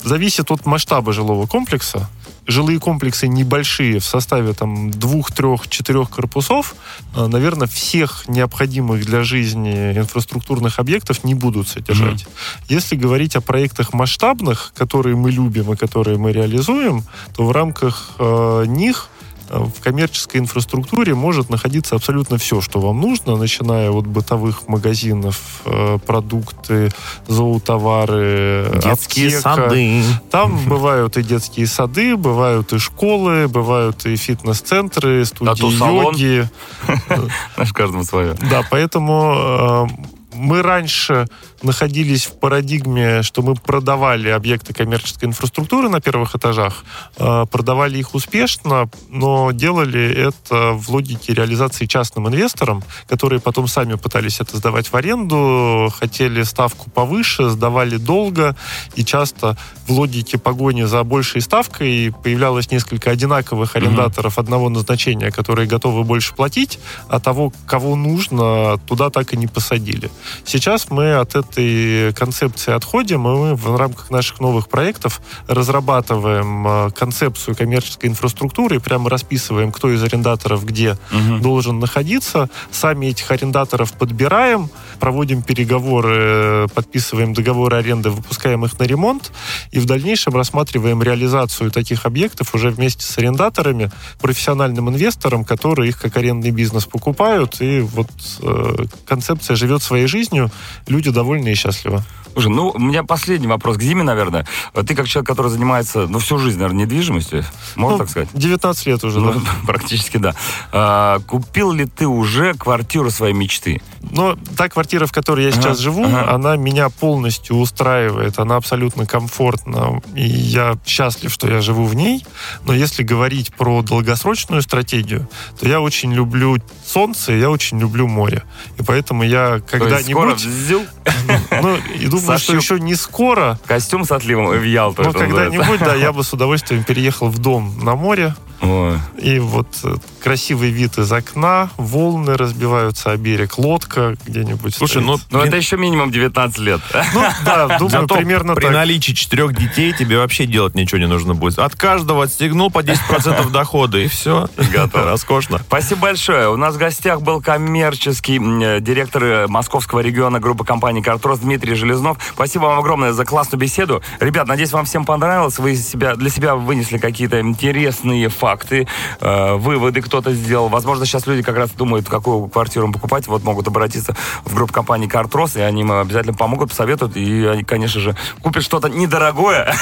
Зависит 0.03 0.51
от 0.51 0.65
масштаба 0.65 1.13
жилого 1.13 1.45
комплекса 1.47 2.09
жилые 2.49 2.79
комплексы 2.79 3.27
небольшие 3.27 3.99
в 3.99 4.05
составе 4.05 4.53
там 4.53 4.91
двух, 4.91 5.31
трех, 5.31 5.67
четырех 5.69 6.09
корпусов, 6.09 6.75
э, 7.15 7.27
наверное, 7.27 7.67
всех 7.67 8.27
необходимых 8.27 9.05
для 9.05 9.23
жизни 9.23 9.93
инфраструктурных 9.97 10.79
объектов 10.79 11.23
не 11.23 11.35
будут 11.35 11.67
содержать. 11.67 12.23
Mm-hmm. 12.23 12.63
Если 12.69 12.95
говорить 12.95 13.35
о 13.35 13.41
проектах 13.41 13.93
масштабных, 13.93 14.73
которые 14.75 15.15
мы 15.15 15.31
любим 15.31 15.71
и 15.73 15.75
которые 15.75 16.17
мы 16.17 16.31
реализуем, 16.31 17.03
то 17.35 17.45
в 17.45 17.51
рамках 17.51 18.11
э, 18.19 18.65
них 18.67 19.09
в 19.49 19.81
коммерческой 19.81 20.37
инфраструктуре 20.37 21.15
может 21.15 21.49
находиться 21.49 21.95
абсолютно 21.95 22.37
все, 22.37 22.61
что 22.61 22.79
вам 22.79 23.01
нужно, 23.01 23.35
начиная 23.35 23.89
от 23.91 24.07
бытовых 24.07 24.67
магазинов, 24.67 25.61
э, 25.65 25.97
продукты, 26.05 26.91
зоотовары, 27.27 28.79
детские 28.83 29.37
аптека. 29.37 29.41
сады. 29.41 30.03
Там 30.29 30.57
бывают 30.65 31.17
и 31.17 31.23
детские 31.23 31.67
сады, 31.67 32.15
бывают 32.15 32.73
и 32.73 32.79
школы, 32.79 33.47
бывают 33.47 34.05
и 34.05 34.15
фитнес-центры, 34.15 35.25
студии 35.25 35.65
йоги. 35.65 36.49
Наш 37.57 37.73
каждому 37.73 38.03
свое. 38.03 38.35
Да, 38.49 38.63
поэтому 38.69 39.87
э, 39.91 40.09
мы 40.33 40.61
раньше 40.61 41.27
находились 41.63 42.25
в 42.25 42.39
парадигме, 42.39 43.23
что 43.23 43.41
мы 43.41 43.55
продавали 43.55 44.29
объекты 44.29 44.73
коммерческой 44.73 45.25
инфраструктуры 45.25 45.89
на 45.89 46.01
первых 46.01 46.35
этажах, 46.35 46.83
э, 47.17 47.45
продавали 47.51 47.97
их 47.97 48.15
успешно, 48.15 48.89
но 49.09 49.51
делали 49.51 50.13
это 50.13 50.71
в 50.73 50.89
логике 50.89 51.33
реализации 51.33 51.85
частным 51.85 52.27
инвесторам, 52.27 52.83
которые 53.07 53.39
потом 53.39 53.67
сами 53.67 53.95
пытались 53.95 54.39
это 54.39 54.57
сдавать 54.57 54.87
в 54.87 54.95
аренду, 54.95 55.91
хотели 55.97 56.43
ставку 56.43 56.89
повыше, 56.89 57.49
сдавали 57.49 57.97
долго, 57.97 58.55
и 58.95 59.03
часто 59.03 59.57
в 59.87 59.91
логике 59.91 60.37
погони 60.37 60.83
за 60.83 61.03
большей 61.03 61.41
ставкой 61.41 62.13
появлялось 62.23 62.71
несколько 62.71 63.11
одинаковых 63.11 63.75
арендаторов 63.75 64.37
mm-hmm. 64.37 64.41
одного 64.41 64.69
назначения, 64.69 65.31
которые 65.31 65.67
готовы 65.67 66.03
больше 66.03 66.33
платить, 66.35 66.79
а 67.07 67.19
того, 67.19 67.51
кого 67.65 67.95
нужно, 67.95 68.77
туда 68.87 69.09
так 69.09 69.33
и 69.33 69.37
не 69.37 69.47
посадили. 69.47 70.09
Сейчас 70.45 70.89
мы 70.89 71.13
от 71.15 71.35
этой 71.49 72.13
концепции 72.13 72.73
отходим, 72.73 73.27
и 73.27 73.31
мы 73.31 73.55
в 73.55 73.75
рамках 73.75 74.09
наших 74.09 74.39
новых 74.39 74.69
проектов 74.69 75.21
разрабатываем 75.47 76.67
э, 76.67 76.91
концепцию 76.91 77.55
коммерческой 77.55 78.09
инфраструктуры 78.09 78.77
и 78.77 78.79
прямо 78.79 79.09
расписываем, 79.09 79.71
кто 79.71 79.91
из 79.91 80.03
арендаторов 80.03 80.65
где 80.65 80.97
угу. 81.11 81.39
должен 81.39 81.79
находиться. 81.79 82.49
Сами 82.71 83.07
этих 83.07 83.29
арендаторов 83.31 83.93
подбираем, 83.93 84.69
проводим 84.99 85.41
переговоры, 85.41 86.67
подписываем 86.73 87.33
договоры 87.33 87.77
аренды, 87.77 88.09
выпускаем 88.09 88.65
их 88.65 88.77
на 88.79 88.83
ремонт 88.83 89.31
и 89.71 89.79
в 89.79 89.85
дальнейшем 89.85 90.35
рассматриваем 90.35 91.01
реализацию 91.01 91.71
таких 91.71 92.05
объектов 92.05 92.53
уже 92.55 92.69
вместе 92.69 93.03
с 93.03 93.17
арендаторами, 93.17 93.91
профессиональным 94.21 94.89
инвестором, 94.89 95.43
которые 95.43 95.89
их 95.89 95.99
как 95.99 96.17
арендный 96.17 96.51
бизнес 96.51 96.85
покупают. 96.85 97.61
И 97.61 97.79
вот 97.81 98.09
э, 98.41 98.85
концепция 99.05 99.55
живет 99.55 99.81
своей 99.81 100.07
жизнью, 100.07 100.51
люди 100.87 101.09
довольны 101.39 101.51
и 101.51 101.55
счастливы. 101.55 102.03
Слушай, 102.33 102.51
ну, 102.51 102.69
у 102.69 102.79
меня 102.79 103.03
последний 103.03 103.47
вопрос 103.47 103.77
к 103.77 103.81
Зиме, 103.81 104.03
наверное. 104.03 104.45
Ты 104.73 104.95
как 104.95 105.07
человек, 105.07 105.27
который 105.27 105.49
занимается, 105.49 106.07
ну, 106.07 106.19
всю 106.19 106.37
жизнь, 106.37 106.57
наверное, 106.57 106.85
недвижимостью, 106.85 107.43
можно 107.75 107.97
ну, 107.97 108.03
так 108.03 108.09
сказать? 108.09 108.29
19 108.33 108.85
лет 108.85 109.03
уже, 109.03 109.19
ну, 109.19 109.33
да. 109.33 109.39
Практически, 109.67 110.17
да. 110.17 110.35
А, 110.71 111.19
купил 111.19 111.71
ли 111.71 111.85
ты 111.85 112.07
уже 112.07 112.53
квартиру 112.53 113.09
своей 113.09 113.33
мечты? 113.33 113.81
Ну, 114.11 114.37
та 114.55 114.69
квартира, 114.69 115.05
в 115.05 115.11
которой 115.11 115.45
я 115.45 115.51
сейчас 115.51 115.65
ага, 115.65 115.81
живу, 115.81 116.05
ага. 116.05 116.31
она 116.31 116.55
меня 116.55 116.89
полностью 116.89 117.57
устраивает, 117.57 118.39
она 118.39 118.55
абсолютно 118.55 119.05
комфортна, 119.05 120.01
и 120.15 120.25
я 120.25 120.77
счастлив, 120.85 121.33
что 121.33 121.49
я 121.49 121.61
живу 121.61 121.85
в 121.85 121.95
ней. 121.95 122.25
Но 122.63 122.73
если 122.73 123.03
говорить 123.03 123.53
про 123.53 123.81
долгосрочную 123.81 124.61
стратегию, 124.61 125.27
то 125.59 125.67
я 125.67 125.81
очень 125.81 126.13
люблю 126.13 126.57
солнце, 126.85 127.33
я 127.33 127.49
очень 127.49 127.79
люблю 127.79 128.07
море. 128.07 128.43
И 128.77 128.83
поэтому 128.83 129.23
я 129.23 129.61
когда-нибудь... 129.67 130.47
Ну, 131.61 131.77
и 131.93 132.07
думаю, 132.07 132.39
что 132.39 132.55
еще 132.55 132.79
не 132.79 132.95
скоро. 132.95 133.59
Костюм 133.65 134.05
с 134.05 134.11
отливом 134.11 134.49
в 134.49 134.63
Ялту. 134.63 135.03
Но 135.03 135.11
когда-нибудь, 135.11 135.79
да, 135.79 135.95
я 135.95 136.13
бы 136.13 136.23
с 136.23 136.31
удовольствием 136.33 136.83
переехал 136.83 137.29
в 137.29 137.39
дом 137.39 137.73
на 137.83 137.95
море, 137.95 138.33
Ой. 138.61 138.99
И 139.17 139.39
вот 139.39 139.67
э, 139.83 139.95
красивый 140.21 140.71
вид 140.71 140.97
из 140.97 141.11
окна, 141.11 141.69
волны 141.77 142.35
разбиваются 142.35 143.11
о 143.11 143.17
берег, 143.17 143.57
лодка 143.57 144.17
где-нибудь. 144.25 144.75
Слушай, 144.75 145.01
ну, 145.01 145.17
ну 145.31 145.39
это 145.39 145.55
еще 145.55 145.77
минимум 145.77 146.11
19 146.11 146.59
лет. 146.59 146.81
Ну 147.13 147.23
да, 147.45 147.67
думаю, 147.79 147.89
Зато 147.89 148.15
примерно 148.15 148.55
при 148.55 148.63
так. 148.63 148.73
наличии 148.73 149.13
четырех 149.13 149.55
детей 149.55 149.93
тебе 149.93 150.17
вообще 150.17 150.45
делать 150.45 150.75
ничего 150.75 150.99
не 150.99 151.07
нужно 151.07 151.35
будет. 151.35 151.59
От 151.59 151.75
каждого 151.75 152.25
отстегнул 152.25 152.69
по 152.69 152.79
10% 152.79 153.49
дохода, 153.51 153.97
и 153.97 154.07
все. 154.07 154.49
Готово. 154.73 155.05
Роскошно. 155.05 155.59
Спасибо 155.59 156.01
большое. 156.01 156.49
У 156.49 156.57
нас 156.57 156.75
в 156.75 156.77
гостях 156.77 157.21
был 157.21 157.41
коммерческий 157.41 158.39
э, 158.39 158.81
директор 158.81 159.23
э, 159.23 159.47
московского 159.47 160.01
региона 160.01 160.41
группы 160.41 160.65
компании 160.65 161.01
«Картрос» 161.19 161.39
Дмитрий 161.39 161.75
Железнов. 161.75 162.17
Спасибо 162.33 162.63
вам 162.63 162.79
огромное 162.79 163.11
за 163.11 163.25
классную 163.25 163.59
беседу. 163.59 164.01
Ребят, 164.21 164.47
надеюсь, 164.47 164.71
вам 164.71 164.85
всем 164.85 165.03
понравилось. 165.03 165.59
Вы 165.59 165.75
себя, 165.75 166.15
для 166.15 166.29
себя 166.29 166.55
вынесли 166.55 166.97
какие-то 166.97 167.41
интересные 167.41 168.29
факты 168.29 168.87
э, 169.19 169.53
выводы 169.55 170.01
кто-то 170.01 170.33
сделал. 170.33 170.69
Возможно, 170.69 171.05
сейчас 171.05 171.27
люди 171.27 171.43
как 171.43 171.57
раз 171.57 171.71
думают, 171.71 172.07
какую 172.07 172.47
квартиру 172.47 172.89
покупать, 172.89 173.27
вот 173.27 173.43
могут 173.43 173.67
обратиться 173.67 174.15
в 174.45 174.55
группу 174.55 174.71
компании 174.71 175.07
«Картрос», 175.07 175.57
и 175.57 175.61
они 175.61 175.81
им 175.81 175.91
обязательно 175.91 176.33
помогут, 176.33 176.69
посоветуют, 176.69 177.17
и 177.17 177.45
они, 177.45 177.65
конечно 177.65 177.99
же, 177.99 178.15
купят 178.41 178.63
что-то 178.63 178.87
недорогое, 178.87 179.75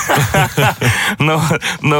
но, 1.19 1.39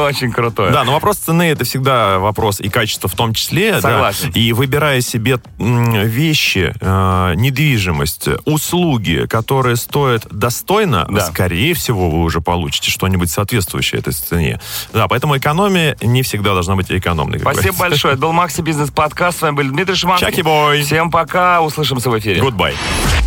очень 0.02 0.32
крутое. 0.32 0.72
Да, 0.72 0.82
но 0.82 0.94
вопрос 0.94 1.18
цены— 1.18 1.42
это 1.44 1.64
всегда 1.64 2.18
вопрос 2.18 2.60
и 2.60 2.68
качества 2.68 3.08
в 3.08 3.14
том 3.14 3.34
числе. 3.34 3.80
Согласен. 3.80 4.32
И 4.34 4.52
выбирая 4.52 5.00
себе 5.00 5.38
вещи, 5.58 6.74
э, 6.80 7.34
недвижимость, 7.36 8.28
услуги, 8.44 9.26
которые 9.28 9.76
стоят 9.76 10.26
достойно, 10.30 11.06
да. 11.08 11.26
скорее 11.26 11.74
всего, 11.74 12.10
вы 12.10 12.22
уже 12.22 12.40
получите 12.40 12.90
что-нибудь 12.90 13.30
соответствующее 13.30 14.00
этой 14.00 14.12
цене. 14.12 14.60
Да, 14.92 15.06
поэтому 15.08 15.36
экономия 15.36 15.96
не 16.00 16.22
всегда 16.22 16.54
должна 16.54 16.74
быть 16.76 16.90
экономной. 16.90 17.38
Спасибо 17.38 17.62
говорится. 17.62 17.80
большое. 17.80 18.14
Это 18.14 18.22
был 18.22 18.32
Макси 18.32 18.60
Бизнес 18.60 18.90
Подкаст. 18.90 19.38
С 19.38 19.42
вами 19.42 19.56
был 19.56 19.64
Дмитрий 19.64 19.94
Шиманский. 19.94 20.26
Чаки 20.26 20.42
бой. 20.42 20.82
Всем 20.82 21.10
пока. 21.10 21.60
Услышимся 21.60 22.10
в 22.10 22.18
эфире. 22.18 22.40
Goodbye. 22.40 22.74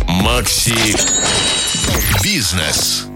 Макси 0.08 0.96
Бизнес. 2.22 3.11